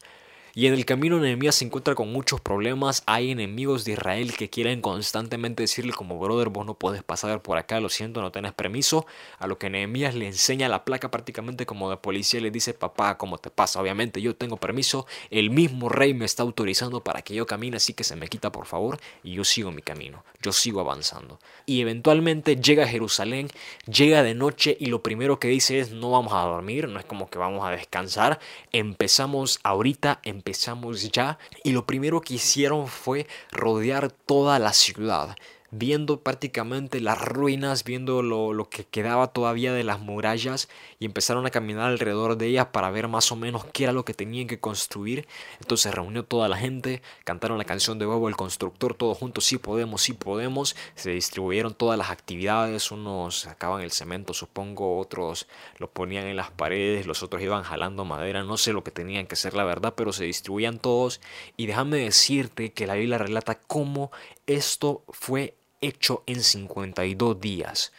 Y 0.57 0.67
en 0.67 0.73
el 0.73 0.85
camino 0.85 1.19
Nehemías 1.19 1.55
se 1.55 1.65
encuentra 1.65 1.95
con 1.95 2.13
muchos 2.13 2.39
problemas. 2.39 3.03
Hay 3.07 3.29
enemigos 3.29 3.83
de 3.83 3.91
Israel 3.91 4.37
que 4.37 4.49
quieren 4.49 4.79
constantemente 4.79 5.63
decirle 5.63 5.91
como 5.91 6.17
brother, 6.17 6.47
vos 6.47 6.65
no 6.65 6.75
puedes 6.75 7.03
pasar 7.03 7.41
por 7.41 7.57
acá, 7.57 7.81
lo 7.81 7.89
siento, 7.89 8.21
no 8.21 8.31
tenés 8.31 8.53
permiso. 8.53 9.05
A 9.37 9.47
lo 9.47 9.57
que 9.57 9.69
Nehemías 9.69 10.15
le 10.15 10.27
enseña 10.27 10.69
la 10.69 10.85
placa 10.85 11.11
prácticamente 11.11 11.65
como 11.65 11.89
de 11.89 11.97
policía 11.97 12.39
y 12.39 12.43
le 12.43 12.51
dice, 12.51 12.73
papá, 12.73 13.17
¿cómo 13.17 13.37
te 13.37 13.49
pasa? 13.49 13.81
Obviamente 13.81 14.21
yo 14.21 14.33
tengo 14.37 14.55
permiso, 14.55 15.05
el 15.29 15.49
mismo 15.49 15.89
rey 15.89 16.13
me 16.13 16.23
está 16.23 16.43
autorizando 16.43 17.03
para 17.03 17.21
que 17.21 17.35
yo 17.35 17.45
camine, 17.45 17.75
así 17.75 17.93
que 17.93 18.05
se 18.05 18.15
me 18.15 18.29
quita 18.29 18.53
por 18.53 18.65
favor 18.65 18.97
y 19.23 19.33
yo 19.33 19.43
sigo 19.43 19.73
mi 19.73 19.81
camino, 19.81 20.23
yo 20.41 20.53
sigo 20.53 20.79
avanzando. 20.79 21.37
Y 21.65 21.81
eventualmente 21.81 22.55
llega 22.55 22.85
a 22.85 22.87
Jerusalén, 22.87 23.49
llega 23.87 24.23
de 24.23 24.35
noche 24.35 24.77
y 24.79 24.85
lo 24.85 25.03
primero 25.03 25.37
que 25.37 25.49
dice 25.49 25.79
es, 25.79 25.91
no 25.91 26.11
vamos 26.11 26.31
a 26.31 26.43
dormir, 26.43 26.87
no 26.87 26.97
es 26.97 27.05
como 27.05 27.29
que 27.29 27.39
vamos 27.39 27.67
a 27.67 27.71
descansar, 27.71 28.39
empezamos 28.71 29.59
ahorita, 29.61 30.21
empezamos 30.23 30.44
empezamos 30.45 31.11
ya 31.11 31.39
y 31.63 31.71
lo 31.71 31.87
primero 31.87 32.21
que 32.21 32.35
hicieron 32.35 32.87
fue 32.87 33.25
rodear 33.51 34.11
toda 34.11 34.59
la 34.59 34.73
ciudad 34.73 35.35
viendo 35.77 36.21
prácticamente 36.21 37.01
las 37.01 37.21
ruinas, 37.21 37.83
viendo 37.83 38.21
lo, 38.21 38.69
que 38.69 38.85
quedaba 38.85 39.27
todavía 39.27 39.73
de 39.73 39.83
las 39.83 39.99
murallas 39.99 40.69
y 40.99 41.05
empezaron 41.05 41.45
a 41.45 41.51
caminar 41.51 41.87
alrededor 41.87 42.37
de 42.37 42.47
ellas 42.47 42.67
para 42.67 42.89
ver 42.89 43.07
más 43.07 43.31
o 43.31 43.35
menos 43.35 43.65
qué 43.65 43.83
era 43.83 43.93
lo 43.93 44.05
que 44.05 44.13
tenían 44.13 44.47
que 44.47 44.59
construir. 44.59 45.27
Entonces 45.59 45.93
reunió 45.93 46.23
toda 46.23 46.47
la 46.47 46.57
gente, 46.57 47.01
cantaron 47.25 47.57
la 47.57 47.65
canción 47.65 47.99
de 47.99 48.05
Bobo 48.05 48.29
el 48.29 48.37
constructor, 48.37 48.93
todos 48.93 49.17
juntos, 49.17 49.45
sí 49.45 49.57
podemos, 49.57 50.01
sí 50.01 50.13
podemos. 50.13 50.75
Se 50.95 51.11
distribuyeron 51.11 51.73
todas 51.73 51.97
las 51.97 52.09
actividades, 52.09 52.91
unos 52.91 53.39
sacaban 53.39 53.81
el 53.81 53.91
cemento, 53.91 54.33
supongo, 54.33 54.97
otros 54.97 55.47
lo 55.77 55.89
ponían 55.89 56.25
en 56.25 56.37
las 56.37 56.51
paredes, 56.51 57.05
los 57.05 57.21
otros 57.21 57.41
iban 57.41 57.63
jalando 57.63 58.05
madera, 58.05 58.43
no 58.43 58.57
sé 58.57 58.71
lo 58.71 58.83
que 58.83 58.91
tenían 58.91 59.27
que 59.27 59.33
hacer 59.33 59.53
la 59.53 59.65
verdad, 59.65 59.93
pero 59.95 60.13
se 60.13 60.23
distribuían 60.23 60.79
todos. 60.79 61.19
Y 61.57 61.67
déjame 61.67 61.97
decirte 61.97 62.71
que 62.71 62.87
la 62.87 62.95
Biblia 62.95 63.17
relata 63.17 63.55
cómo 63.55 64.11
esto 64.47 65.03
fue 65.09 65.55
hecho 65.85 66.23
en 66.25 66.41
52 66.41 67.39
días. 67.39 67.91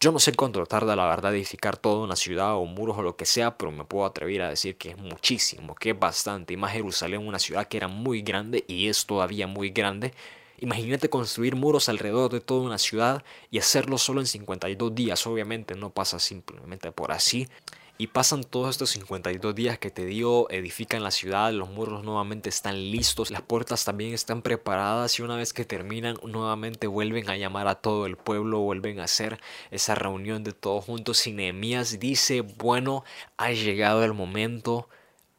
Yo 0.00 0.12
no 0.12 0.18
sé 0.18 0.34
cuánto 0.34 0.64
tarda 0.66 0.96
la 0.96 1.06
verdad 1.06 1.34
edificar 1.34 1.78
toda 1.78 2.04
una 2.04 2.16
ciudad 2.16 2.56
o 2.56 2.66
muros 2.66 2.98
o 2.98 3.02
lo 3.02 3.16
que 3.16 3.24
sea, 3.24 3.56
pero 3.56 3.72
me 3.72 3.84
puedo 3.84 4.04
atrever 4.04 4.42
a 4.42 4.50
decir 4.50 4.76
que 4.76 4.90
es 4.90 4.98
muchísimo, 4.98 5.74
que 5.74 5.90
es 5.90 5.98
bastante. 5.98 6.52
Y 6.52 6.56
más 6.56 6.72
Jerusalén, 6.72 7.26
una 7.26 7.38
ciudad 7.38 7.68
que 7.68 7.78
era 7.78 7.88
muy 7.88 8.20
grande 8.20 8.64
y 8.68 8.88
es 8.88 9.06
todavía 9.06 9.46
muy 9.46 9.70
grande. 9.70 10.12
Imagínate 10.58 11.08
construir 11.08 11.56
muros 11.56 11.88
alrededor 11.88 12.30
de 12.30 12.40
toda 12.40 12.66
una 12.66 12.78
ciudad 12.78 13.24
y 13.50 13.58
hacerlo 13.58 13.96
solo 13.96 14.20
en 14.20 14.26
52 14.26 14.94
días. 14.94 15.26
Obviamente 15.26 15.74
no 15.74 15.90
pasa 15.90 16.18
simplemente 16.18 16.92
por 16.92 17.10
así. 17.12 17.48
Y 17.96 18.08
pasan 18.08 18.42
todos 18.42 18.70
estos 18.70 18.90
52 18.90 19.54
días 19.54 19.78
que 19.78 19.88
te 19.88 20.04
digo, 20.04 20.48
edifican 20.50 21.04
la 21.04 21.12
ciudad, 21.12 21.52
los 21.52 21.70
muros 21.70 22.02
nuevamente 22.02 22.48
están 22.48 22.90
listos, 22.90 23.30
las 23.30 23.42
puertas 23.42 23.84
también 23.84 24.12
están 24.12 24.42
preparadas 24.42 25.16
y 25.16 25.22
una 25.22 25.36
vez 25.36 25.52
que 25.52 25.64
terminan 25.64 26.16
nuevamente 26.24 26.88
vuelven 26.88 27.30
a 27.30 27.36
llamar 27.36 27.68
a 27.68 27.76
todo 27.76 28.06
el 28.06 28.16
pueblo, 28.16 28.58
vuelven 28.58 28.98
a 28.98 29.04
hacer 29.04 29.38
esa 29.70 29.94
reunión 29.94 30.42
de 30.42 30.52
todos 30.52 30.84
juntos 30.84 31.24
y 31.28 31.32
Nehemías 31.32 32.00
dice, 32.00 32.40
bueno, 32.40 33.04
ha 33.36 33.52
llegado 33.52 34.02
el 34.02 34.12
momento, 34.12 34.88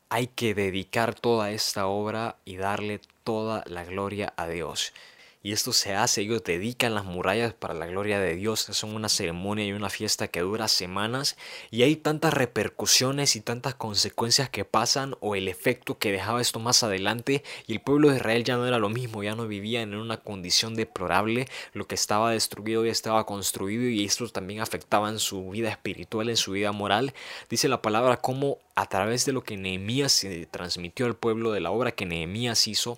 hay 0.08 0.28
que 0.28 0.56
dedicar 0.56 1.14
toda 1.14 1.52
esta 1.52 1.88
obra 1.88 2.38
y 2.46 2.56
darle 2.56 3.02
toda 3.26 3.66
la 3.68 3.84
gloria 3.84 4.34
a 4.38 4.48
Dios. 4.48 4.94
Y 5.46 5.52
esto 5.52 5.74
se 5.74 5.94
hace, 5.94 6.22
ellos 6.22 6.44
dedican 6.44 6.96
las 6.96 7.06
murallas 7.06 7.54
para 7.54 7.76
la 7.76 7.86
gloria 7.86 8.20
de 8.20 8.36
Dios, 8.36 8.62
son 8.62 8.96
una 8.96 9.10
ceremonia 9.10 9.64
y 9.64 9.74
una 9.74 9.92
fiesta 9.92 10.28
que 10.28 10.40
dura 10.40 10.68
semanas 10.68 11.38
y 11.70 11.84
hay 11.84 11.98
tantas 11.98 12.34
repercusiones 12.34 13.36
y 13.36 13.42
tantas 13.42 13.76
consecuencias 13.76 14.50
que 14.50 14.66
pasan 14.66 15.16
o 15.20 15.36
el 15.36 15.48
efecto 15.48 16.00
que 16.00 16.12
dejaba 16.12 16.42
esto 16.42 16.60
más 16.60 16.82
adelante 16.82 17.44
y 17.68 17.74
el 17.74 17.80
pueblo 17.80 18.10
de 18.10 18.16
Israel 18.16 18.44
ya 18.44 18.58
no 18.58 18.66
era 18.66 18.80
lo 18.80 18.90
mismo, 18.90 19.22
ya 19.22 19.36
no 19.36 19.48
vivían 19.48 19.94
en 19.94 20.00
una 20.00 20.18
condición 20.18 20.74
deplorable, 20.74 21.48
lo 21.74 21.86
que 21.86 21.94
estaba 21.94 22.32
destruido 22.32 22.84
ya 22.84 22.92
estaba 22.92 23.28
construido 23.28 23.84
y 23.84 24.04
esto 24.04 24.28
también 24.30 24.62
afectaba 24.62 25.10
en 25.10 25.20
su 25.20 25.52
vida 25.52 25.70
espiritual, 25.70 26.30
en 26.30 26.38
su 26.38 26.54
vida 26.54 26.72
moral. 26.72 27.14
Dice 27.52 27.70
la 27.70 27.84
palabra 27.84 28.18
como 28.18 28.58
a 28.74 28.88
través 28.90 29.26
de 29.26 29.34
lo 29.34 29.44
que 29.44 29.58
Nehemías 29.58 30.12
se 30.12 30.48
transmitió 30.48 31.06
al 31.06 31.16
pueblo 31.16 31.52
de 31.52 31.60
la 31.60 31.70
obra 31.70 31.92
que 31.92 32.08
Nehemías 32.08 32.68
hizo, 32.68 32.98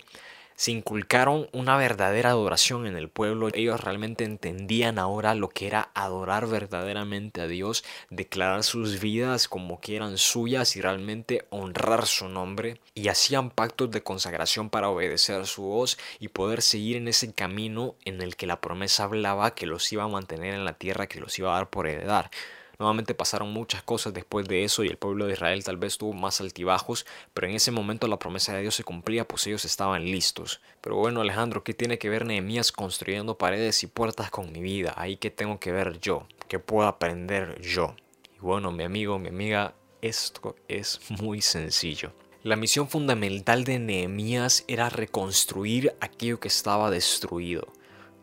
se 0.58 0.72
inculcaron 0.72 1.48
una 1.52 1.76
verdadera 1.76 2.30
adoración 2.30 2.88
en 2.88 2.96
el 2.96 3.08
pueblo. 3.08 3.48
Ellos 3.54 3.80
realmente 3.80 4.24
entendían 4.24 4.98
ahora 4.98 5.36
lo 5.36 5.50
que 5.50 5.68
era 5.68 5.92
adorar 5.94 6.48
verdaderamente 6.48 7.40
a 7.40 7.46
Dios, 7.46 7.84
declarar 8.10 8.64
sus 8.64 8.98
vidas 8.98 9.46
como 9.46 9.80
que 9.80 9.94
eran 9.94 10.18
suyas 10.18 10.74
y 10.74 10.80
realmente 10.80 11.46
honrar 11.50 12.06
su 12.06 12.28
nombre. 12.28 12.80
Y 12.92 13.06
hacían 13.06 13.50
pactos 13.50 13.92
de 13.92 14.02
consagración 14.02 14.68
para 14.68 14.88
obedecer 14.88 15.46
su 15.46 15.62
voz 15.62 15.96
y 16.18 16.26
poder 16.26 16.60
seguir 16.60 16.96
en 16.96 17.06
ese 17.06 17.32
camino 17.32 17.94
en 18.04 18.20
el 18.20 18.34
que 18.34 18.48
la 18.48 18.60
promesa 18.60 19.04
hablaba 19.04 19.54
que 19.54 19.66
los 19.66 19.92
iba 19.92 20.02
a 20.02 20.08
mantener 20.08 20.54
en 20.54 20.64
la 20.64 20.72
tierra, 20.72 21.06
que 21.06 21.20
los 21.20 21.38
iba 21.38 21.52
a 21.52 21.58
dar 21.58 21.70
por 21.70 21.86
heredar. 21.86 22.32
Nuevamente 22.78 23.12
pasaron 23.12 23.52
muchas 23.52 23.82
cosas 23.82 24.14
después 24.14 24.46
de 24.46 24.62
eso 24.62 24.84
y 24.84 24.86
el 24.86 24.98
pueblo 24.98 25.26
de 25.26 25.32
Israel 25.32 25.64
tal 25.64 25.78
vez 25.78 25.98
tuvo 25.98 26.12
más 26.12 26.40
altibajos, 26.40 27.06
pero 27.34 27.48
en 27.48 27.56
ese 27.56 27.72
momento 27.72 28.06
la 28.06 28.20
promesa 28.20 28.54
de 28.54 28.62
Dios 28.62 28.76
se 28.76 28.84
cumplía, 28.84 29.26
pues 29.26 29.48
ellos 29.48 29.64
estaban 29.64 30.04
listos. 30.04 30.60
Pero 30.80 30.94
bueno, 30.94 31.20
Alejandro, 31.20 31.64
¿qué 31.64 31.74
tiene 31.74 31.98
que 31.98 32.08
ver 32.08 32.24
Nehemías 32.24 32.70
construyendo 32.70 33.36
paredes 33.36 33.82
y 33.82 33.88
puertas 33.88 34.30
con 34.30 34.52
mi 34.52 34.60
vida? 34.60 34.94
Ahí 34.96 35.16
qué 35.16 35.32
tengo 35.32 35.58
que 35.58 35.72
ver 35.72 35.98
yo, 35.98 36.28
qué 36.46 36.60
puedo 36.60 36.86
aprender 36.86 37.60
yo. 37.60 37.96
Y 38.36 38.38
bueno, 38.38 38.70
mi 38.70 38.84
amigo, 38.84 39.18
mi 39.18 39.30
amiga, 39.30 39.74
esto 40.00 40.54
es 40.68 41.00
muy 41.20 41.42
sencillo. 41.42 42.12
La 42.44 42.54
misión 42.54 42.88
fundamental 42.88 43.64
de 43.64 43.80
Nehemías 43.80 44.62
era 44.68 44.88
reconstruir 44.88 45.96
aquello 46.00 46.38
que 46.38 46.46
estaba 46.46 46.92
destruido. 46.92 47.72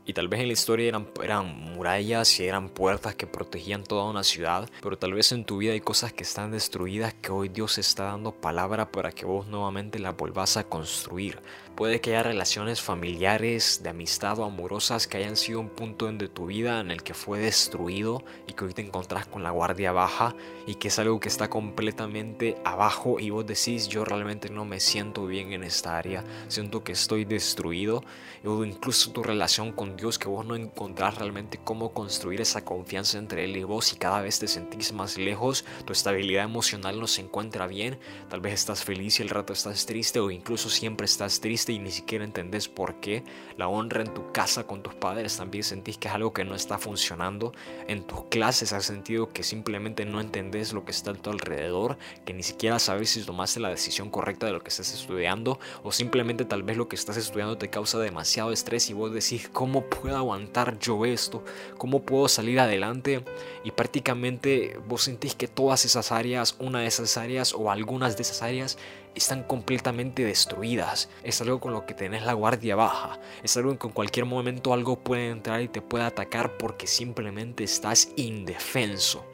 Y 0.05 0.13
tal 0.13 0.27
vez 0.27 0.41
en 0.41 0.47
la 0.47 0.53
historia 0.53 0.88
eran, 0.88 1.07
eran 1.24 1.47
murallas 1.47 2.39
y 2.39 2.47
eran 2.47 2.69
puertas 2.69 3.15
que 3.15 3.25
protegían 3.25 3.83
toda 3.83 4.05
una 4.05 4.24
ciudad, 4.24 4.69
pero 4.81 4.97
tal 4.97 5.13
vez 5.13 5.31
en 5.31 5.45
tu 5.45 5.57
vida 5.57 5.74
hay 5.74 5.81
cosas 5.81 6.13
que 6.13 6.24
están 6.24 6.51
destruidas 6.51 7.15
que 7.15 7.31
hoy 7.31 7.50
Dios 7.50 7.79
está 7.79 8.05
dando 8.05 8.31
palabra 8.31 8.91
para 8.91 9.12
que 9.12 9.25
vos 9.25 9.47
nuevamente 9.47 9.97
las 9.97 10.15
volvás 10.15 10.57
a 10.57 10.63
construir. 10.65 11.39
Puede 11.75 12.00
que 12.00 12.12
haya 12.12 12.24
relaciones 12.24 12.82
familiares, 12.82 13.82
de 13.84 13.89
amistad 13.89 14.39
o 14.39 14.46
amorosas 14.46 15.08
que 15.08 15.17
hayan 15.17 15.36
sido 15.36 15.60
un 15.60 15.67
punto 15.67 16.10
de 16.10 16.29
tu 16.29 16.46
vida 16.46 16.79
en 16.79 16.89
el 16.89 17.03
que 17.03 17.13
fue 17.13 17.39
destruido 17.39 18.24
y 18.48 18.53
que 18.53 18.63
hoy 18.63 18.74
te 18.74 18.82
encontrás 18.82 19.27
con 19.27 19.44
la 19.44 19.51
guardia 19.51 19.91
baja 19.91 20.36
y 20.65 20.75
que 20.75 20.88
es 20.88 21.00
algo 21.00 21.20
que 21.20 21.27
está 21.27 21.50
completamente 21.50 22.55
abajo 22.63 23.20
y 23.20 23.29
vos 23.29 23.46
decís 23.46 23.89
yo 23.89 24.05
realmente 24.05 24.50
no 24.50 24.63
me 24.63 24.79
siento 24.79 25.25
bien 25.25 25.51
en 25.51 25.65
esta 25.65 25.98
área, 25.98 26.24
siento 26.48 26.82
que 26.82 26.94
estoy 26.94 27.25
destruido 27.25 28.05
o 28.46 28.63
incluso 28.63 29.12
tu 29.12 29.22
relación 29.22 29.74
con 29.74 29.98
Dios 29.98 30.17
que 30.17 30.29
vos 30.29 30.46
no 30.46 30.55
encontrás 30.55 31.17
realmente 31.17 31.60
cómo 31.62 31.91
construir 31.91 32.39
esa 32.39 32.63
confianza 32.63 33.17
entre 33.17 33.44
Él 33.44 33.58
y 33.58 33.63
vos 33.65 33.91
y 33.91 33.98
cada 33.98 34.22
vez 34.22 34.39
te 34.39 34.48
sentís 34.48 34.94
más 34.94 35.17
lejos, 35.17 35.65
tu 35.84 35.91
estabilidad 35.91 36.46
emocional 36.46 37.01
no 37.01 37.08
se 37.08 37.20
encuentra 37.20 37.67
bien, 37.67 38.00
tal 38.29 38.39
vez 38.39 38.53
estás 38.53 38.86
feliz 38.86 39.20
y 39.20 39.24
el 39.24 39.29
rato 39.29 39.51
estás 39.51 39.86
triste 39.86 40.22
o 40.22 40.32
incluso 40.32 40.70
siempre 40.70 41.03
estás 41.03 41.41
triste 41.41 41.64
y 41.74 41.79
ni 41.79 41.91
siquiera 41.91 42.24
entendés 42.24 42.67
por 42.67 42.95
qué. 42.95 43.24
La 43.57 43.67
honra 43.67 44.01
en 44.01 44.13
tu 44.13 44.31
casa 44.31 44.65
con 44.65 44.84
tus 44.84 44.93
padres 44.93 45.38
también 45.38 45.63
sentís 45.63 45.98
que 45.98 46.07
es 46.07 46.13
algo 46.13 46.34
que 46.34 46.45
no 46.45 46.55
está 46.55 46.77
funcionando. 46.77 47.53
En 47.88 48.03
tus 48.03 48.25
clases 48.25 48.74
has 48.74 48.86
sentido 48.86 49.31
que 49.31 49.43
simplemente 49.43 50.05
no 50.05 50.22
entendés 50.22 50.74
lo 50.74 50.86
que 50.86 50.91
está 50.91 51.12
a 51.12 51.15
tu 51.15 51.29
alrededor, 51.29 51.98
que 52.25 52.34
ni 52.34 52.43
siquiera 52.43 52.79
sabes 52.79 53.10
si 53.10 53.24
tomaste 53.24 53.60
la 53.60 53.69
decisión 53.69 54.10
correcta 54.10 54.45
de 54.45 54.53
lo 54.53 54.62
que 54.62 54.69
estás 54.69 54.93
estudiando 54.93 55.60
o 55.84 55.91
simplemente 55.91 56.45
tal 56.45 56.63
vez 56.63 56.77
lo 56.77 56.88
que 56.88 56.95
estás 56.95 57.17
estudiando 57.17 57.57
te 57.57 57.69
causa 57.69 58.00
demasiado 58.00 58.51
estrés 58.51 58.89
y 58.89 58.93
vos 58.93 59.13
decís, 59.13 59.50
¿cómo 59.51 59.86
puedo 59.86 60.15
aguantar 60.15 60.79
yo 60.79 61.05
esto? 61.05 61.43
¿Cómo 61.77 62.01
puedo 62.01 62.27
salir 62.27 62.60
adelante? 62.60 63.24
Y 63.63 63.72
prácticamente 63.72 64.79
vos 64.88 65.03
sentís 65.03 65.36
que 65.36 65.48
todas 65.48 65.86
esas 65.86 66.12
áreas, 66.12 66.55
una 66.60 66.79
de 66.79 66.88
esas 66.88 67.17
áreas 67.17 67.53
o 67.53 67.72
algunas 67.72 68.17
de 68.17 68.24
esas 68.24 68.41
áreas 68.41 68.77
están 69.15 69.43
completamente 69.43 70.24
destruidas. 70.24 71.10
Es 71.24 71.41
algo 71.41 71.60
con 71.60 71.74
lo 71.74 71.86
que 71.86 71.93
tenés 71.93 72.24
la 72.24 72.34
guardia 72.34 72.75
baja. 72.75 73.19
Es 73.43 73.57
algo 73.57 73.72
en 73.72 73.77
que 73.77 73.88
en 73.88 73.93
cualquier 73.93 74.25
momento 74.25 74.74
algo 74.74 75.00
puede 75.00 75.29
entrar 75.29 75.62
y 75.62 75.67
te 75.67 75.81
puede 75.81 76.03
atacar 76.03 76.57
porque 76.57 76.88
simplemente 76.88 77.63
estás 77.63 78.10
indefenso. 78.15 79.25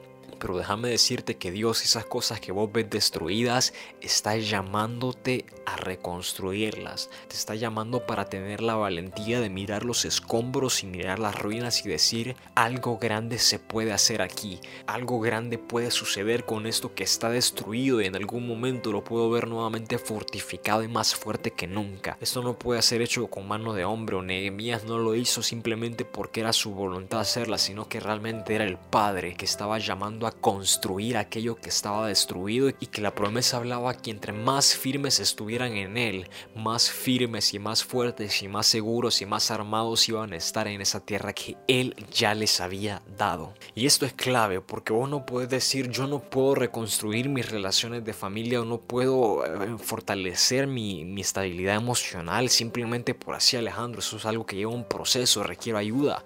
Pero 0.42 0.58
déjame 0.58 0.90
decirte 0.90 1.38
que 1.38 1.52
Dios, 1.52 1.84
esas 1.84 2.06
cosas 2.06 2.42
que 2.42 2.52
vos 2.52 2.72
ves 2.74 2.90
destruidas, 2.90 3.74
está 4.02 4.36
llamándote 4.38 5.46
a 5.68 5.78
reconstruirlas. 5.78 7.12
Te 7.28 7.36
está 7.36 7.54
llamando 7.54 8.08
para 8.08 8.26
tener 8.26 8.62
la 8.62 8.74
valentía 8.74 9.40
de 9.40 9.52
mirar 9.52 9.86
los 9.86 10.04
escombros 10.04 10.84
y 10.84 10.88
mirar 10.88 11.20
las 11.20 11.40
ruinas 11.40 11.86
y 11.86 11.90
decir, 11.90 12.36
algo 12.56 12.98
grande 12.98 13.38
se 13.38 13.60
puede 13.60 13.94
hacer 13.94 14.24
aquí. 14.24 14.60
Algo 14.88 15.20
grande 15.20 15.60
puede 15.60 15.92
suceder 15.92 16.44
con 16.44 16.66
esto 16.66 16.96
que 16.96 17.04
está 17.04 17.30
destruido 17.30 18.02
y 18.02 18.08
en 18.08 18.16
algún 18.16 18.48
momento 18.48 18.92
lo 18.92 19.04
puedo 19.04 19.30
ver 19.30 19.48
nuevamente 19.48 20.00
fortificado 20.00 20.84
y 20.84 20.88
más 20.88 21.14
fuerte 21.14 21.52
que 21.52 21.68
nunca. 21.68 22.18
Esto 22.20 22.42
no 22.42 22.58
puede 22.58 22.82
ser 22.82 23.04
hecho 23.04 23.28
con 23.28 23.48
mano 23.48 23.74
de 23.74 23.86
hombre 23.86 24.16
o 24.16 24.24
Nehemías 24.24 24.86
no 24.86 24.98
lo 24.98 25.14
hizo 25.14 25.44
simplemente 25.44 26.04
porque 26.04 26.40
era 26.40 26.52
su 26.52 26.72
voluntad 26.74 27.20
hacerla, 27.20 27.60
sino 27.60 27.88
que 27.88 28.00
realmente 28.00 28.56
era 28.56 28.64
el 28.64 28.78
Padre 28.78 29.36
que 29.36 29.46
estaba 29.46 29.78
llamando 29.78 30.26
a 30.26 30.31
construir 30.32 31.18
aquello 31.18 31.56
que 31.56 31.70
estaba 31.70 32.08
destruido 32.08 32.70
y 32.80 32.88
que 32.88 33.02
la 33.02 33.14
promesa 33.14 33.58
hablaba 33.58 33.94
que 33.96 34.12
entre 34.12 34.34
más 34.34 34.76
firmes 34.76 35.20
estuvieran 35.20 35.74
en 35.74 35.98
él, 35.98 36.30
más 36.56 36.90
firmes 36.90 37.54
y 37.54 37.60
más 37.60 37.84
fuertes 37.84 38.42
y 38.42 38.48
más 38.48 38.68
seguros 38.68 39.22
y 39.22 39.26
más 39.26 39.52
armados 39.52 40.08
iban 40.10 40.34
a 40.34 40.38
estar 40.38 40.68
en 40.68 40.82
esa 40.82 41.06
tierra 41.06 41.34
que 41.34 41.58
él 41.68 41.96
ya 42.12 42.34
les 42.34 42.62
había 42.62 43.02
dado. 43.18 43.54
Y 43.76 43.86
esto 43.86 44.06
es 44.06 44.14
clave 44.14 44.62
porque 44.62 44.94
vos 44.94 45.10
no 45.10 45.26
puedes 45.26 45.50
decir 45.50 45.90
yo 45.90 46.08
no 46.08 46.20
puedo 46.20 46.56
reconstruir 46.56 47.30
mis 47.30 47.50
relaciones 47.50 48.04
de 48.06 48.14
familia 48.14 48.62
o 48.62 48.66
no 48.66 48.80
puedo 48.80 49.46
eh, 49.46 49.78
fortalecer 49.78 50.68
mi, 50.68 51.06
mi 51.06 51.22
estabilidad 51.22 51.76
emocional 51.76 52.50
simplemente 52.50 53.14
por 53.14 53.36
así 53.36 53.58
Alejandro, 53.58 54.00
eso 54.00 54.18
es 54.18 54.26
algo 54.26 54.46
que 54.46 54.56
lleva 54.56 54.72
un 54.72 54.86
proceso, 54.86 55.44
requiere 55.44 55.80
ayuda. 55.80 56.24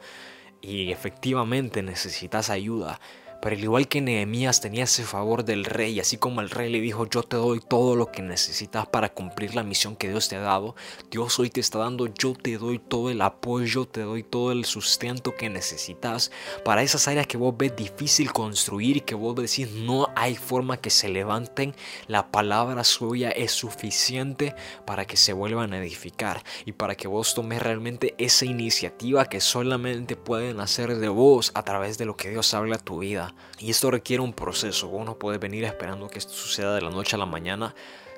Y 0.62 0.91
efectivamente 0.91 1.83
necesitas 1.83 2.50
ayuda 2.50 3.00
pero 3.45 3.57
al 3.57 3.63
igual 3.63 3.87
que 3.87 4.01
Nehemías 4.01 4.59
tenía 4.59 4.85
ese 4.85 5.03
favor 5.03 5.45
del 5.45 5.65
rey, 5.65 5.99
así 5.99 6.17
como 6.17 6.41
el 6.41 6.49
rey 6.49 6.71
le 6.71 6.81
dijo, 6.81 7.07
yo 7.07 7.21
te 7.21 7.37
doy 7.37 7.59
todo 7.59 7.95
lo 7.95 8.11
que 8.11 8.23
necesitas 8.23 8.87
para 8.87 9.13
cumplir 9.13 9.53
la 9.53 9.61
misión 9.61 9.95
que 9.95 10.09
Dios 10.09 10.29
te 10.29 10.35
ha 10.35 10.39
dado, 10.39 10.75
Dios 11.11 11.37
hoy 11.37 11.51
te 11.51 11.59
está 11.59 11.77
dando, 11.77 12.07
yo 12.07 12.33
te 12.33 12.57
doy 12.57 12.79
todo 12.79 13.11
el 13.11 13.21
apoyo, 13.21 13.85
te 13.85 14.01
doy 14.01 14.23
todo 14.23 14.51
el 14.51 14.65
sustento 14.65 15.35
que 15.35 15.51
necesitas 15.51 16.31
para 16.63 16.81
esas 16.81 17.07
áreas 17.07 17.27
que 17.27 17.37
vos 17.37 17.55
ves 17.55 17.75
difícil 17.75 18.33
construir 18.33 18.97
y 18.97 19.01
que 19.01 19.13
vos 19.13 19.35
decís 19.35 19.69
no 19.69 20.07
hay 20.15 20.35
forma 20.35 20.77
que 20.77 20.89
se 20.89 21.09
levanten, 21.09 21.75
la 22.07 22.31
palabra 22.31 22.83
suya 22.83 23.29
es 23.29 23.51
suficiente 23.51 24.55
para 24.87 25.05
que 25.05 25.17
se 25.17 25.33
vuelvan 25.33 25.71
a 25.71 25.77
edificar 25.77 26.43
y 26.65 26.71
para 26.71 26.95
que 26.95 27.07
vos 27.07 27.35
tomes 27.35 27.61
realmente 27.61 28.15
esa 28.17 28.45
iniciativa 28.45 29.25
que 29.25 29.39
solamente 29.39 30.15
pueden 30.15 30.61
hacer 30.61 30.95
de 30.95 31.09
vos 31.09 31.51
a 31.53 31.61
través 31.61 31.99
de 31.99 32.05
lo 32.05 32.17
que 32.17 32.31
Dios 32.31 32.51
habla 32.55 32.77
a 32.77 32.79
tu 32.79 32.97
vida. 33.01 33.34
Y 33.59 33.71
esto 33.71 33.91
requiere 33.91 34.21
un 34.21 34.33
proceso. 34.33 34.87
Uno 34.87 35.17
puede 35.17 35.37
venir 35.37 35.63
esperando 35.63 36.07
que 36.07 36.19
esto 36.19 36.33
suceda 36.33 36.75
de 36.75 36.81
la 36.81 36.89
noche 36.89 37.15
a 37.15 37.19
la 37.19 37.25
mañana. 37.25 37.73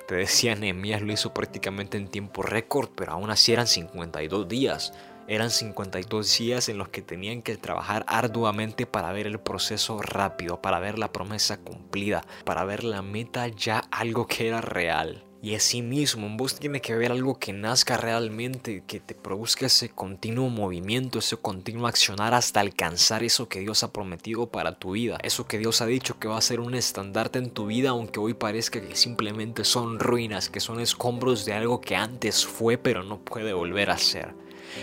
Te 0.06 0.14
decía, 0.14 0.54
Nehemías 0.54 1.02
lo 1.02 1.12
hizo 1.12 1.34
prácticamente 1.34 1.96
en 1.96 2.08
tiempo 2.08 2.42
récord, 2.42 2.88
pero 2.94 3.12
aún 3.12 3.30
así 3.30 3.52
eran 3.52 3.66
52 3.66 4.48
días. 4.48 4.92
Eran 5.26 5.50
52 5.50 6.38
días 6.38 6.70
en 6.70 6.78
los 6.78 6.88
que 6.88 7.02
tenían 7.02 7.42
que 7.42 7.58
trabajar 7.58 8.06
arduamente 8.08 8.86
para 8.86 9.12
ver 9.12 9.26
el 9.26 9.38
proceso 9.38 10.00
rápido, 10.00 10.62
para 10.62 10.80
ver 10.80 10.98
la 10.98 11.12
promesa 11.12 11.58
cumplida, 11.58 12.24
para 12.46 12.64
ver 12.64 12.82
la 12.82 13.02
meta 13.02 13.46
ya 13.48 13.80
algo 13.90 14.26
que 14.26 14.48
era 14.48 14.62
real. 14.62 15.27
Y 15.40 15.54
así 15.54 15.82
mismo, 15.82 16.26
en 16.26 16.36
vos 16.36 16.56
tiene 16.58 16.80
que 16.80 16.92
haber 16.92 17.12
algo 17.12 17.38
que 17.38 17.52
nazca 17.52 17.96
realmente, 17.96 18.82
que 18.88 18.98
te 18.98 19.14
produzca 19.14 19.66
ese 19.66 19.88
continuo 19.88 20.48
movimiento, 20.48 21.20
ese 21.20 21.36
continuo 21.36 21.86
accionar 21.86 22.34
hasta 22.34 22.58
alcanzar 22.58 23.22
eso 23.22 23.48
que 23.48 23.60
Dios 23.60 23.84
ha 23.84 23.92
prometido 23.92 24.48
para 24.48 24.78
tu 24.80 24.92
vida. 24.92 25.16
Eso 25.22 25.46
que 25.46 25.58
Dios 25.58 25.80
ha 25.80 25.86
dicho 25.86 26.18
que 26.18 26.26
va 26.26 26.38
a 26.38 26.42
ser 26.42 26.58
un 26.58 26.74
estandarte 26.74 27.38
en 27.38 27.50
tu 27.50 27.66
vida, 27.66 27.90
aunque 27.90 28.18
hoy 28.18 28.34
parezca 28.34 28.80
que 28.80 28.96
simplemente 28.96 29.62
son 29.62 30.00
ruinas, 30.00 30.48
que 30.48 30.58
son 30.58 30.80
escombros 30.80 31.44
de 31.44 31.52
algo 31.52 31.80
que 31.80 31.94
antes 31.94 32.44
fue 32.44 32.76
pero 32.76 33.04
no 33.04 33.18
puede 33.18 33.52
volver 33.52 33.90
a 33.90 33.98
ser. 33.98 34.34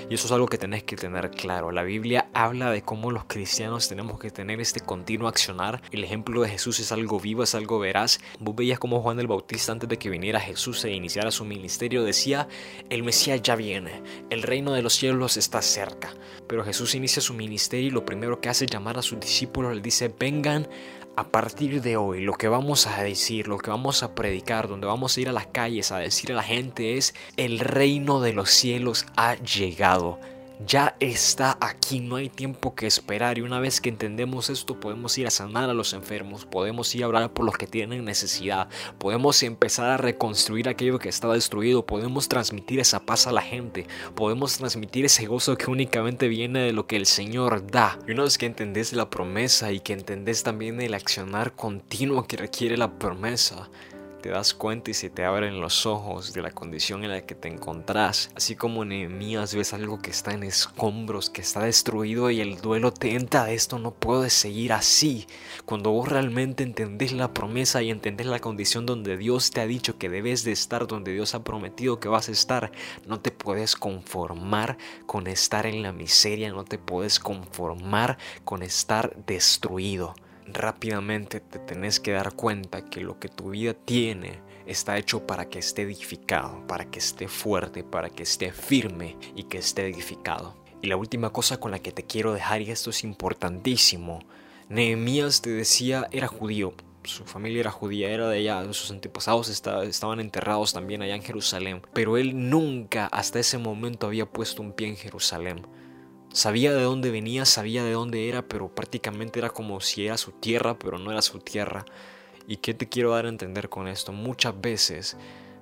Y 0.09 0.15
eso 0.15 0.27
es 0.27 0.31
algo 0.31 0.47
que 0.47 0.57
tenés 0.57 0.83
que 0.83 0.95
tener 0.95 1.31
claro. 1.31 1.71
La 1.71 1.83
Biblia 1.83 2.29
habla 2.33 2.71
de 2.71 2.81
cómo 2.81 3.11
los 3.11 3.25
cristianos 3.25 3.87
tenemos 3.87 4.19
que 4.19 4.31
tener 4.31 4.59
este 4.59 4.79
continuo 4.79 5.27
accionar. 5.27 5.81
El 5.91 6.03
ejemplo 6.03 6.41
de 6.41 6.49
Jesús 6.49 6.79
es 6.79 6.91
algo 6.91 7.19
vivo, 7.19 7.43
es 7.43 7.55
algo 7.55 7.79
veraz. 7.79 8.19
Vos 8.39 8.55
veías 8.55 8.79
como 8.79 9.01
Juan 9.01 9.19
el 9.19 9.27
Bautista 9.27 9.71
antes 9.71 9.89
de 9.89 9.97
que 9.97 10.09
viniera 10.09 10.39
Jesús 10.39 10.83
e 10.85 10.91
iniciara 10.91 11.31
su 11.31 11.45
ministerio 11.45 12.03
decía, 12.03 12.47
el 12.89 13.03
Mesías 13.03 13.41
ya 13.41 13.55
viene, 13.55 14.01
el 14.29 14.43
reino 14.43 14.73
de 14.73 14.81
los 14.81 14.93
cielos 14.93 15.37
está 15.37 15.61
cerca. 15.61 16.13
Pero 16.47 16.63
Jesús 16.63 16.95
inicia 16.95 17.21
su 17.21 17.33
ministerio 17.33 17.87
y 17.87 17.91
lo 17.91 18.05
primero 18.05 18.39
que 18.39 18.49
hace 18.49 18.65
es 18.65 18.71
llamar 18.71 18.97
a 18.97 19.01
sus 19.01 19.19
discípulos, 19.19 19.75
le 19.75 19.81
dice, 19.81 20.13
vengan 20.17 20.67
a 21.15 21.23
partir 21.23 21.81
de 21.81 21.97
hoy 21.97 22.21
lo 22.21 22.33
que 22.33 22.47
vamos 22.47 22.87
a 22.87 23.03
decir, 23.03 23.47
lo 23.47 23.57
que 23.57 23.69
vamos 23.69 24.03
a 24.03 24.13
predicar, 24.15 24.67
donde 24.67 24.87
vamos 24.87 25.15
a 25.15 25.21
ir 25.21 25.29
a 25.29 25.33
las 25.33 25.47
calles 25.47 25.91
a 25.91 25.99
decir 25.99 26.31
a 26.31 26.35
la 26.35 26.43
gente 26.43 26.97
es, 26.97 27.13
el 27.37 27.59
reino 27.59 28.19
de 28.21 28.33
los 28.33 28.49
cielos 28.49 29.05
ha 29.15 29.35
llegado 29.35 30.19
ya 30.65 30.95
está 30.99 31.57
aquí, 31.59 31.99
no 31.99 32.15
hay 32.15 32.29
tiempo 32.29 32.75
que 32.75 32.87
esperar 32.87 33.37
y 33.37 33.41
una 33.41 33.59
vez 33.59 33.81
que 33.81 33.89
entendemos 33.89 34.49
esto 34.49 34.79
podemos 34.79 35.17
ir 35.17 35.27
a 35.27 35.31
sanar 35.31 35.69
a 35.69 35.73
los 35.73 35.93
enfermos, 35.93 36.45
podemos 36.45 36.93
ir 36.95 37.03
a 37.03 37.05
hablar 37.07 37.33
por 37.33 37.45
los 37.45 37.57
que 37.57 37.67
tienen 37.67 38.05
necesidad, 38.05 38.69
podemos 38.97 39.41
empezar 39.43 39.89
a 39.89 39.97
reconstruir 39.97 40.69
aquello 40.69 40.99
que 40.99 41.09
está 41.09 41.31
destruido, 41.31 41.85
podemos 41.85 42.29
transmitir 42.29 42.79
esa 42.79 42.99
paz 42.99 43.27
a 43.27 43.31
la 43.31 43.41
gente, 43.41 43.87
podemos 44.15 44.57
transmitir 44.57 45.05
ese 45.05 45.25
gozo 45.25 45.57
que 45.57 45.69
únicamente 45.69 46.27
viene 46.27 46.59
de 46.59 46.73
lo 46.73 46.87
que 46.87 46.95
el 46.95 47.05
Señor 47.05 47.67
da. 47.67 47.99
Y 48.07 48.11
una 48.11 48.23
vez 48.23 48.37
que 48.37 48.45
entendés 48.45 48.93
la 48.93 49.09
promesa 49.09 49.71
y 49.71 49.79
que 49.79 49.93
entendés 49.93 50.43
también 50.43 50.81
el 50.81 50.93
accionar 50.93 51.53
continuo 51.53 52.25
que 52.27 52.37
requiere 52.37 52.77
la 52.77 52.97
promesa, 52.97 53.69
te 54.25 54.31
das 54.31 54.55
cuenta 54.55 54.89
y 54.89 54.95
se 54.95 55.11
te 55.11 55.23
abren 55.23 55.61
los 55.61 55.85
ojos 55.85 56.33
de 56.33 56.41
la 56.41 56.49
condición 56.49 57.03
en 57.03 57.11
la 57.11 57.21
que 57.27 57.35
te 57.35 57.47
encontrás. 57.47 58.31
Así 58.33 58.55
como 58.55 58.83
Nehemías 58.83 59.53
ves 59.53 59.71
algo 59.71 60.01
que 60.01 60.09
está 60.09 60.31
en 60.31 60.41
escombros, 60.41 61.29
que 61.29 61.41
está 61.41 61.59
destruido 61.59 62.31
y 62.31 62.41
el 62.41 62.59
duelo 62.59 62.91
te 62.91 63.13
entra 63.13 63.51
esto, 63.51 63.77
no 63.77 63.91
puedes 63.91 64.33
seguir 64.33 64.73
así. 64.73 65.27
Cuando 65.65 65.91
vos 65.91 66.09
realmente 66.09 66.63
entendés 66.63 67.11
la 67.13 67.35
promesa 67.35 67.83
y 67.83 67.91
entendés 67.91 68.25
la 68.25 68.39
condición 68.39 68.87
donde 68.87 69.15
Dios 69.15 69.51
te 69.51 69.61
ha 69.61 69.67
dicho 69.67 69.99
que 69.99 70.09
debes 70.09 70.43
de 70.43 70.53
estar, 70.53 70.87
donde 70.87 71.13
Dios 71.13 71.35
ha 71.35 71.43
prometido 71.43 71.99
que 71.99 72.07
vas 72.07 72.27
a 72.27 72.31
estar, 72.31 72.71
no 73.05 73.19
te 73.19 73.29
puedes 73.29 73.75
conformar 73.75 74.79
con 75.05 75.27
estar 75.27 75.67
en 75.67 75.83
la 75.83 75.91
miseria, 75.91 76.51
no 76.51 76.65
te 76.65 76.79
puedes 76.79 77.19
conformar 77.19 78.17
con 78.43 78.63
estar 78.63 79.15
destruido 79.27 80.15
rápidamente 80.45 81.39
te 81.39 81.59
tenés 81.59 81.99
que 81.99 82.11
dar 82.11 82.33
cuenta 82.33 82.85
que 82.85 83.01
lo 83.01 83.19
que 83.19 83.29
tu 83.29 83.51
vida 83.51 83.73
tiene 83.73 84.41
está 84.65 84.97
hecho 84.97 85.25
para 85.25 85.49
que 85.49 85.59
esté 85.59 85.83
edificado, 85.83 86.65
para 86.67 86.85
que 86.85 86.99
esté 86.99 87.27
fuerte, 87.27 87.83
para 87.83 88.09
que 88.09 88.23
esté 88.23 88.51
firme 88.51 89.17
y 89.35 89.43
que 89.43 89.57
esté 89.57 89.87
edificado. 89.87 90.55
Y 90.81 90.87
la 90.87 90.97
última 90.97 91.31
cosa 91.31 91.57
con 91.57 91.71
la 91.71 91.79
que 91.79 91.91
te 91.91 92.03
quiero 92.03 92.33
dejar, 92.33 92.61
y 92.61 92.71
esto 92.71 92.89
es 92.89 93.03
importantísimo, 93.03 94.19
Nehemías 94.69 95.41
te 95.41 95.51
decía 95.51 96.07
era 96.11 96.27
judío, 96.27 96.73
su 97.03 97.23
familia 97.25 97.59
era 97.59 97.71
judía, 97.71 98.09
era 98.09 98.27
de 98.29 98.39
allá, 98.39 98.73
sus 98.73 98.91
antepasados 98.91 99.49
estaban 99.49 100.19
enterrados 100.19 100.73
también 100.73 101.01
allá 101.01 101.15
en 101.15 101.23
Jerusalén, 101.23 101.81
pero 101.93 102.17
él 102.17 102.49
nunca 102.49 103.07
hasta 103.07 103.39
ese 103.39 103.57
momento 103.57 104.07
había 104.07 104.25
puesto 104.25 104.61
un 104.61 104.73
pie 104.73 104.87
en 104.87 104.97
Jerusalén. 104.97 105.65
Sabía 106.35 106.73
de 106.73 106.83
dónde 106.83 107.11
venía, 107.11 107.45
sabía 107.45 107.81
de 107.85 107.93
dónde 107.93 108.27
era, 108.27 108.41
pero 108.41 108.67
prácticamente 108.67 109.39
era 109.39 109.51
como 109.51 109.79
si 109.79 110.05
era 110.05 110.17
su 110.17 110.33
tierra, 110.33 110.77
pero 110.77 110.97
no 110.99 111.09
era 111.09 111.21
su 111.21 111.39
tierra. 111.39 111.85
¿Y 112.45 112.57
qué 112.57 112.73
te 112.73 112.89
quiero 112.89 113.11
dar 113.11 113.25
a 113.25 113.29
entender 113.29 113.69
con 113.69 113.87
esto? 113.87 114.11
Muchas 114.11 114.59
veces 114.59 115.15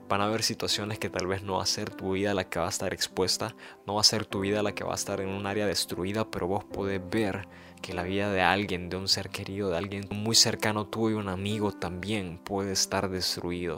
van 0.09 0.21
a 0.21 0.25
haber 0.25 0.41
situaciones 0.41 0.97
que 0.97 1.11
tal 1.11 1.27
vez 1.27 1.43
no 1.43 1.57
va 1.57 1.63
a 1.63 1.67
ser 1.67 1.91
tu 1.91 2.13
vida 2.13 2.33
la 2.33 2.49
que 2.49 2.57
va 2.57 2.65
a 2.65 2.69
estar 2.69 2.91
expuesta, 2.91 3.55
no 3.85 3.93
va 3.93 4.01
a 4.01 4.03
ser 4.03 4.25
tu 4.25 4.39
vida 4.39 4.63
la 4.63 4.73
que 4.73 4.83
va 4.83 4.93
a 4.93 4.95
estar 4.95 5.21
en 5.21 5.29
un 5.29 5.45
área 5.45 5.67
destruida, 5.67 6.31
pero 6.31 6.47
vos 6.47 6.63
podés 6.63 6.99
ver 7.07 7.47
que 7.83 7.93
la 7.93 8.01
vida 8.01 8.31
de 8.31 8.41
alguien, 8.41 8.89
de 8.89 8.97
un 8.97 9.07
ser 9.07 9.29
querido, 9.29 9.69
de 9.69 9.77
alguien 9.77 10.07
muy 10.09 10.35
cercano 10.35 10.87
tuyo, 10.87 11.19
un 11.19 11.29
amigo 11.29 11.71
también 11.71 12.39
puede 12.39 12.71
estar 12.71 13.11
destruido. 13.11 13.77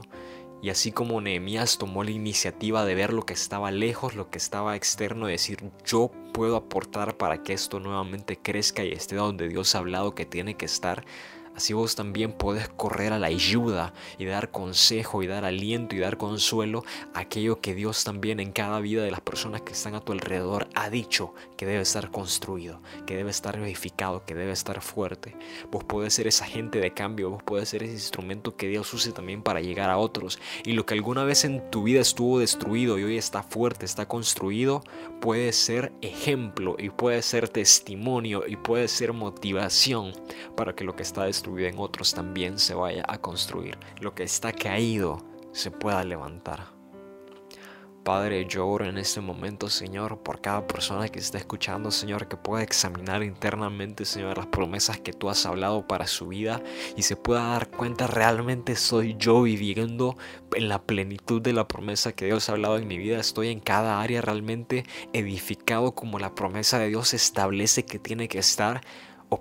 Y 0.62 0.70
así 0.70 0.92
como 0.92 1.22
Nehemías 1.22 1.78
tomó 1.78 2.04
la 2.04 2.12
iniciativa 2.12 2.86
de 2.86 2.96
ver 2.96 3.14
lo 3.14 3.26
que 3.26 3.34
estaba 3.34 3.72
lejos, 3.72 4.16
lo 4.16 4.30
que 4.30 4.38
estaba 4.38 4.76
externo, 4.76 5.28
decir 5.28 5.72
yo 5.86 6.12
puedo 6.34 6.56
aportar 6.56 7.18
para 7.18 7.44
que 7.44 7.54
esto 7.54 7.80
nuevamente 7.80 8.38
crezca 8.38 8.84
y 8.84 8.92
esté 8.92 9.16
donde 9.16 9.48
Dios 9.48 9.76
ha 9.76 9.80
hablado 9.80 10.16
que 10.16 10.26
tiene 10.26 10.56
que 10.56 10.66
estar, 10.66 11.06
Así 11.56 11.72
vos 11.72 11.96
también 11.96 12.34
podés 12.34 12.68
correr 12.68 13.14
a 13.14 13.20
la 13.20 13.28
ayuda 13.28 13.94
y 14.18 14.26
dar 14.26 14.52
consejo 14.52 15.24
y 15.24 15.28
dar 15.28 15.46
aliento 15.46 15.96
y 15.96 16.00
dar 16.00 16.18
consuelo 16.18 16.84
a 17.14 17.22
aquello 17.22 17.62
que 17.62 17.74
Dios 17.74 18.04
también 18.04 18.42
en 18.42 18.52
cada 18.52 18.82
vida 18.82 19.04
de 19.04 19.12
las 19.12 19.22
personas 19.22 19.62
que 19.62 19.72
están 19.72 19.96
a 19.96 20.02
tu 20.02 20.12
alrededor 20.12 20.68
ha 20.76 20.90
dicho 20.90 21.34
que 21.56 21.66
debe 21.66 21.82
estar 21.82 22.12
construido, 22.12 22.82
que 23.06 23.16
debe 23.16 23.32
estar 23.32 23.56
edificado, 23.56 24.26
que 24.26 24.36
debe 24.36 24.52
estar 24.52 24.82
fuerte. 24.82 25.38
Vos 25.72 25.86
podés 25.86 26.14
ser 26.14 26.28
esa 26.28 26.46
gente 26.46 26.80
de 26.80 26.92
cambio, 26.92 27.30
vos 27.30 27.44
podés 27.44 27.70
ser 27.70 27.84
ese 27.84 27.94
instrumento 27.94 28.58
que 28.58 28.68
Dios 28.68 28.94
use 28.94 29.14
también 29.14 29.42
para 29.42 29.62
llegar 29.62 29.90
a 29.90 29.98
otros. 29.98 30.40
Y 30.66 30.74
lo 30.74 30.86
que 30.86 30.94
alguna 30.94 31.24
vez 31.24 31.46
en 31.46 31.72
tu 31.72 31.84
vida 31.84 32.02
estuvo 32.02 32.40
destruido 32.40 33.00
y 33.00 33.04
hoy 33.06 33.18
está 33.18 33.44
fuerte, 33.44 33.86
está 33.86 34.10
construido, 34.10 34.84
puede 35.22 35.54
ser 35.54 35.94
ejemplo 36.02 36.76
y 36.78 36.90
puede 36.90 37.22
ser 37.22 37.48
testimonio 37.48 38.44
y 38.46 38.58
puede 38.58 38.90
ser 38.90 39.14
motivación 39.14 40.12
para 40.58 40.76
que 40.76 40.84
lo 40.84 40.98
que 40.98 41.04
está 41.04 41.24
destruido 41.24 41.45
en 41.46 41.80
otros 41.80 42.14
también 42.14 42.60
se 42.60 42.74
vaya 42.74 43.04
a 43.08 43.20
construir. 43.20 43.78
Lo 44.02 44.16
que 44.16 44.24
está 44.24 44.52
caído 44.52 45.24
se 45.52 45.72
pueda 45.72 46.04
levantar. 46.04 46.76
Padre, 48.04 48.46
yo 48.46 48.68
oro 48.68 48.86
en 48.86 49.00
este 49.00 49.20
momento, 49.20 49.68
Señor, 49.68 50.20
por 50.22 50.40
cada 50.40 50.68
persona 50.68 51.10
que 51.10 51.18
está 51.18 51.40
escuchando, 51.40 51.90
Señor, 51.90 52.28
que 52.28 52.38
pueda 52.38 52.62
examinar 52.62 53.24
internamente, 53.24 54.06
Señor, 54.06 54.38
las 54.38 54.46
promesas 54.46 55.00
que 55.00 55.12
tú 55.12 55.28
has 55.28 55.44
hablado 55.48 55.88
para 55.88 56.06
su 56.06 56.28
vida 56.28 56.62
y 56.96 57.02
se 57.02 57.16
pueda 57.16 57.48
dar 57.48 57.72
cuenta 57.72 58.06
realmente 58.06 58.76
soy 58.76 59.16
yo 59.18 59.42
viviendo 59.42 60.18
en 60.54 60.70
la 60.70 60.84
plenitud 60.84 61.42
de 61.42 61.54
la 61.54 61.68
promesa 61.68 62.12
que 62.12 62.26
Dios 62.26 62.48
ha 62.48 62.52
hablado 62.52 62.78
en 62.78 62.88
mi 62.88 63.00
vida. 63.00 63.20
Estoy 63.20 63.48
en 63.48 63.60
cada 63.60 64.00
área 64.00 64.22
realmente 64.22 64.86
edificado 65.12 65.96
como 65.96 66.20
la 66.20 66.36
promesa 66.36 66.78
de 66.78 66.90
Dios 66.90 67.16
establece 67.16 67.86
que 67.86 67.98
tiene 67.98 68.28
que 68.28 68.38
estar 68.38 68.82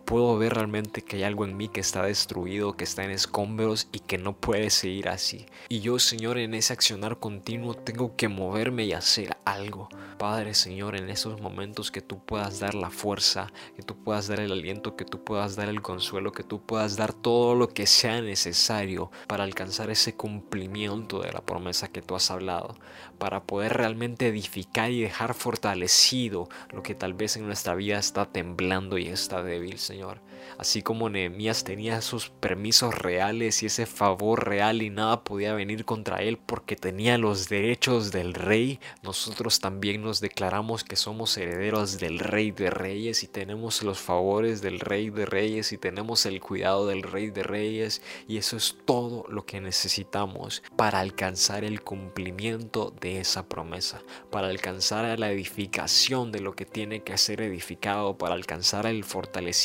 puedo 0.01 0.37
ver 0.39 0.55
realmente 0.55 1.03
que 1.03 1.17
hay 1.17 1.23
algo 1.25 1.45
en 1.45 1.57
mí 1.57 1.69
que 1.69 1.81
está 1.81 2.03
destruido, 2.03 2.77
que 2.77 2.85
está 2.85 3.05
en 3.05 3.11
escombros 3.11 3.89
y 3.93 4.01
que 4.01 4.19
no 4.19 4.35
puede 4.35 4.71
seguir 4.71 5.09
así. 5.09 5.47
Y 5.69 5.81
yo, 5.81 5.99
Señor, 5.99 6.39
en 6.39 6.55
ese 6.55 6.73
accionar 6.73 7.19
continuo 7.19 7.75
tengo 7.75 8.17
que 8.17 8.29
moverme 8.29 8.85
y 8.85 8.93
hacer 8.93 9.37
algo. 9.45 9.89
Padre, 10.19 10.55
Señor, 10.55 10.97
en 10.97 11.11
esos 11.11 11.41
momentos 11.41 11.91
que 11.91 12.01
tú 12.01 12.19
puedas 12.25 12.61
dar 12.61 12.75
la 12.75 12.91
fuerza, 12.91 13.53
que 13.77 13.83
tú 13.83 13.97
puedas 13.97 14.29
dar 14.29 14.41
el 14.41 14.53
aliento, 14.53 14.97
que 14.97 15.05
tú 15.05 15.23
puedas 15.23 15.57
dar 15.57 15.69
el 15.69 15.83
consuelo, 15.83 16.33
que 16.33 16.45
tú 16.45 16.61
puedas 16.61 16.97
dar 16.97 17.13
todo 17.13 17.55
lo 17.55 17.69
que 17.69 17.87
sea 17.87 18.23
necesario 18.23 19.11
para 19.27 19.45
alcanzar 19.45 19.91
ese 19.91 20.15
cumplimiento 20.15 21.21
de 21.21 21.33
la 21.33 21.41
promesa 21.41 21.89
que 21.89 22.01
tú 22.01 22.15
has 22.15 22.31
hablado, 22.31 22.77
para 23.19 23.43
poder 23.43 23.75
realmente 23.75 24.29
edificar 24.29 24.91
y 24.91 25.03
dejar 25.03 25.35
fortalecido 25.35 26.49
lo 26.71 26.83
que 26.83 26.95
tal 26.95 27.15
vez 27.15 27.37
en 27.37 27.47
nuestra 27.47 27.75
vida 27.75 27.99
está 27.99 28.27
temblando 28.27 28.99
y 28.99 29.09
está 29.09 29.43
débil. 29.43 29.79
Señor. 29.85 30.21
Así 30.59 30.83
como 30.83 31.11
Nehemías 31.11 31.65
tenía 31.65 31.99
esos 31.99 32.29
permisos 32.29 32.95
reales 32.95 33.63
y 33.63 33.67
ese 33.67 33.87
favor 33.87 34.49
real 34.49 34.83
y 34.83 34.91
nada 34.91 35.25
podía 35.25 35.55
venir 35.55 35.85
contra 35.85 36.23
él 36.23 36.39
porque 36.39 36.77
tenía 36.77 37.19
los 37.19 37.49
derechos 37.49 38.13
del 38.13 38.35
rey, 38.35 38.79
nosotros 39.03 39.61
también 39.61 40.03
nos 40.03 40.21
declaramos 40.21 40.85
que 40.85 40.97
somos 40.97 41.37
herederos 41.37 41.99
del 41.99 42.19
rey 42.19 42.51
de 42.51 42.71
reyes 42.71 43.23
y 43.23 43.27
tenemos 43.27 43.83
los 43.83 43.99
favores 43.99 44.63
del 44.63 44.81
rey 44.81 45.11
de 45.11 45.27
reyes 45.27 45.73
y 45.73 45.79
tenemos 45.79 46.25
el 46.27 46.41
cuidado 46.41 46.87
del 46.87 47.03
rey 47.03 47.31
de 47.31 47.43
reyes 47.43 48.01
y 48.29 48.37
eso 48.37 48.57
es 48.57 48.77
todo 48.85 49.25
lo 49.29 49.45
que 49.45 49.61
necesitamos 49.61 50.63
para 50.77 51.01
alcanzar 51.01 51.65
el 51.65 51.83
cumplimiento 51.83 52.95
de 53.01 53.21
esa 53.21 53.49
promesa, 53.49 54.03
para 54.31 54.49
alcanzar 54.49 55.19
la 55.19 55.31
edificación 55.31 56.33
de 56.33 56.41
lo 56.41 56.55
que 56.55 56.65
tiene 56.65 57.03
que 57.03 57.19
ser 57.19 57.41
edificado, 57.41 58.17
para 58.17 58.35
alcanzar 58.35 58.87
el 58.87 59.05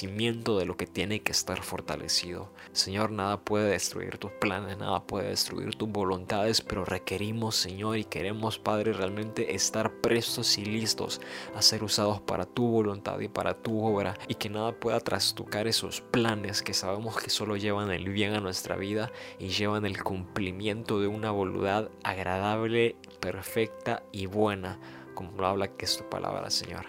de 0.07 0.65
lo 0.65 0.77
que 0.77 0.87
tiene 0.87 1.21
que 1.21 1.31
estar 1.31 1.61
fortalecido. 1.61 2.49
Señor, 2.71 3.11
nada 3.11 3.41
puede 3.41 3.71
destruir 3.71 4.17
tus 4.17 4.31
planes, 4.31 4.77
nada 4.77 5.03
puede 5.03 5.29
destruir 5.29 5.75
tus 5.75 5.89
voluntades, 5.89 6.61
pero 6.61 6.85
requerimos, 6.85 7.55
Señor, 7.55 7.97
y 7.97 8.05
queremos, 8.05 8.59
Padre, 8.59 8.93
realmente 8.93 9.55
estar 9.55 9.91
prestos 10.01 10.57
y 10.57 10.65
listos 10.65 11.19
a 11.53 11.61
ser 11.61 11.83
usados 11.83 12.21
para 12.21 12.45
tu 12.45 12.67
voluntad 12.67 13.19
y 13.19 13.27
para 13.27 13.61
tu 13.61 13.83
obra, 13.83 14.15
y 14.27 14.35
que 14.35 14.49
nada 14.49 14.71
pueda 14.71 14.99
trastocar 15.01 15.67
esos 15.67 16.01
planes 16.01 16.61
que 16.61 16.73
sabemos 16.73 17.17
que 17.17 17.29
solo 17.29 17.57
llevan 17.57 17.91
el 17.91 18.07
bien 18.09 18.33
a 18.33 18.39
nuestra 18.39 18.77
vida 18.77 19.11
y 19.37 19.49
llevan 19.49 19.85
el 19.85 20.01
cumplimiento 20.01 21.01
de 21.01 21.07
una 21.07 21.31
voluntad 21.31 21.89
agradable, 22.03 22.95
perfecta 23.19 24.03
y 24.11 24.27
buena, 24.27 24.79
como 25.13 25.31
lo 25.37 25.47
habla 25.47 25.75
que 25.75 25.85
es 25.85 25.97
tu 25.97 26.07
palabra, 26.07 26.49
Señor. 26.49 26.85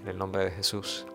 En 0.00 0.08
el 0.08 0.18
nombre 0.18 0.44
de 0.44 0.50
Jesús. 0.52 1.06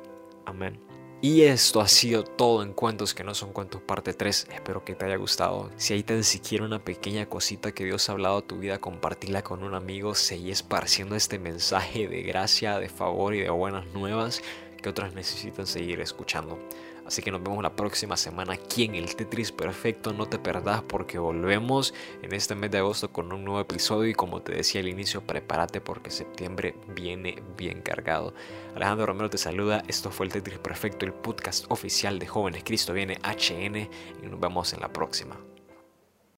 Amén. 0.46 1.01
Y 1.24 1.44
esto 1.44 1.82
ha 1.82 1.88
sido 1.88 2.24
todo 2.24 2.64
en 2.64 2.74
Cuentos 2.74 3.14
que 3.14 3.24
no 3.24 3.36
son 3.36 3.54
cuentos 3.54 3.80
parte 3.80 4.12
3. 4.12 4.48
Espero 4.52 4.84
que 4.84 4.96
te 4.96 5.06
haya 5.06 5.18
gustado. 5.18 5.70
Si 5.78 5.94
hay 5.94 6.02
tan 6.02 6.24
siquiera 6.24 6.66
una 6.66 6.84
pequeña 6.84 7.28
cosita 7.28 7.74
que 7.74 7.86
Dios 7.86 8.10
ha 8.10 8.14
hablado 8.14 8.38
a 8.38 8.42
tu 8.42 8.58
vida, 8.58 8.80
compartirla 8.80 9.44
con 9.44 9.64
un 9.64 9.76
amigo. 9.76 10.16
Seguí 10.16 10.50
esparciendo 10.50 11.16
este 11.16 11.38
mensaje 11.38 12.08
de 12.08 12.24
gracia, 12.24 12.80
de 12.80 12.90
favor 12.90 13.36
y 13.36 13.42
de 13.42 13.52
buenas 13.52 13.86
nuevas 13.94 14.42
que 14.82 14.90
otras 14.90 15.14
necesitan 15.14 15.68
seguir 15.68 16.02
escuchando. 16.02 16.58
Así 17.06 17.22
que 17.22 17.32
nos 17.32 17.44
vemos 17.44 17.62
la 17.64 17.76
próxima 17.76 18.16
semana 18.18 18.54
aquí 18.54 18.86
en 18.86 18.96
el 18.96 19.16
Tetris 19.16 19.52
Perfecto. 19.52 20.14
No 20.14 20.28
te 20.28 20.40
perdás 20.40 20.82
porque 20.82 21.20
volvemos 21.20 21.94
en 22.22 22.34
este 22.34 22.56
mes 22.56 22.72
de 22.72 22.80
agosto 22.80 23.12
con 23.12 23.32
un 23.34 23.44
nuevo 23.44 23.60
episodio 23.60 24.10
y 24.10 24.14
como 24.14 24.42
te 24.42 24.54
decía 24.54 24.82
al 24.82 24.88
inicio, 24.88 25.22
prepárate 25.22 25.82
porque 25.82 26.12
septiembre 26.12 26.76
viene 26.96 27.42
bien 27.58 27.82
cargado. 27.82 28.34
Alejandro 28.76 29.08
Romero 29.08 29.30
te 29.30 29.38
saluda. 29.38 29.84
Esto 29.88 30.12
fue 30.12 30.26
el 30.26 30.32
Tetris 30.32 30.60
Perfecto, 30.60 31.06
el 31.06 31.14
podcast 31.14 31.66
oficial 31.70 32.20
de 32.20 32.28
Jóvenes 32.28 32.64
Cristo 32.64 32.94
Viene 32.94 33.20
HN 33.24 33.76
y 34.24 34.28
nos 34.28 34.40
vemos 34.40 34.74
en 34.74 34.80
la 34.80 34.94
próxima. 34.94 35.51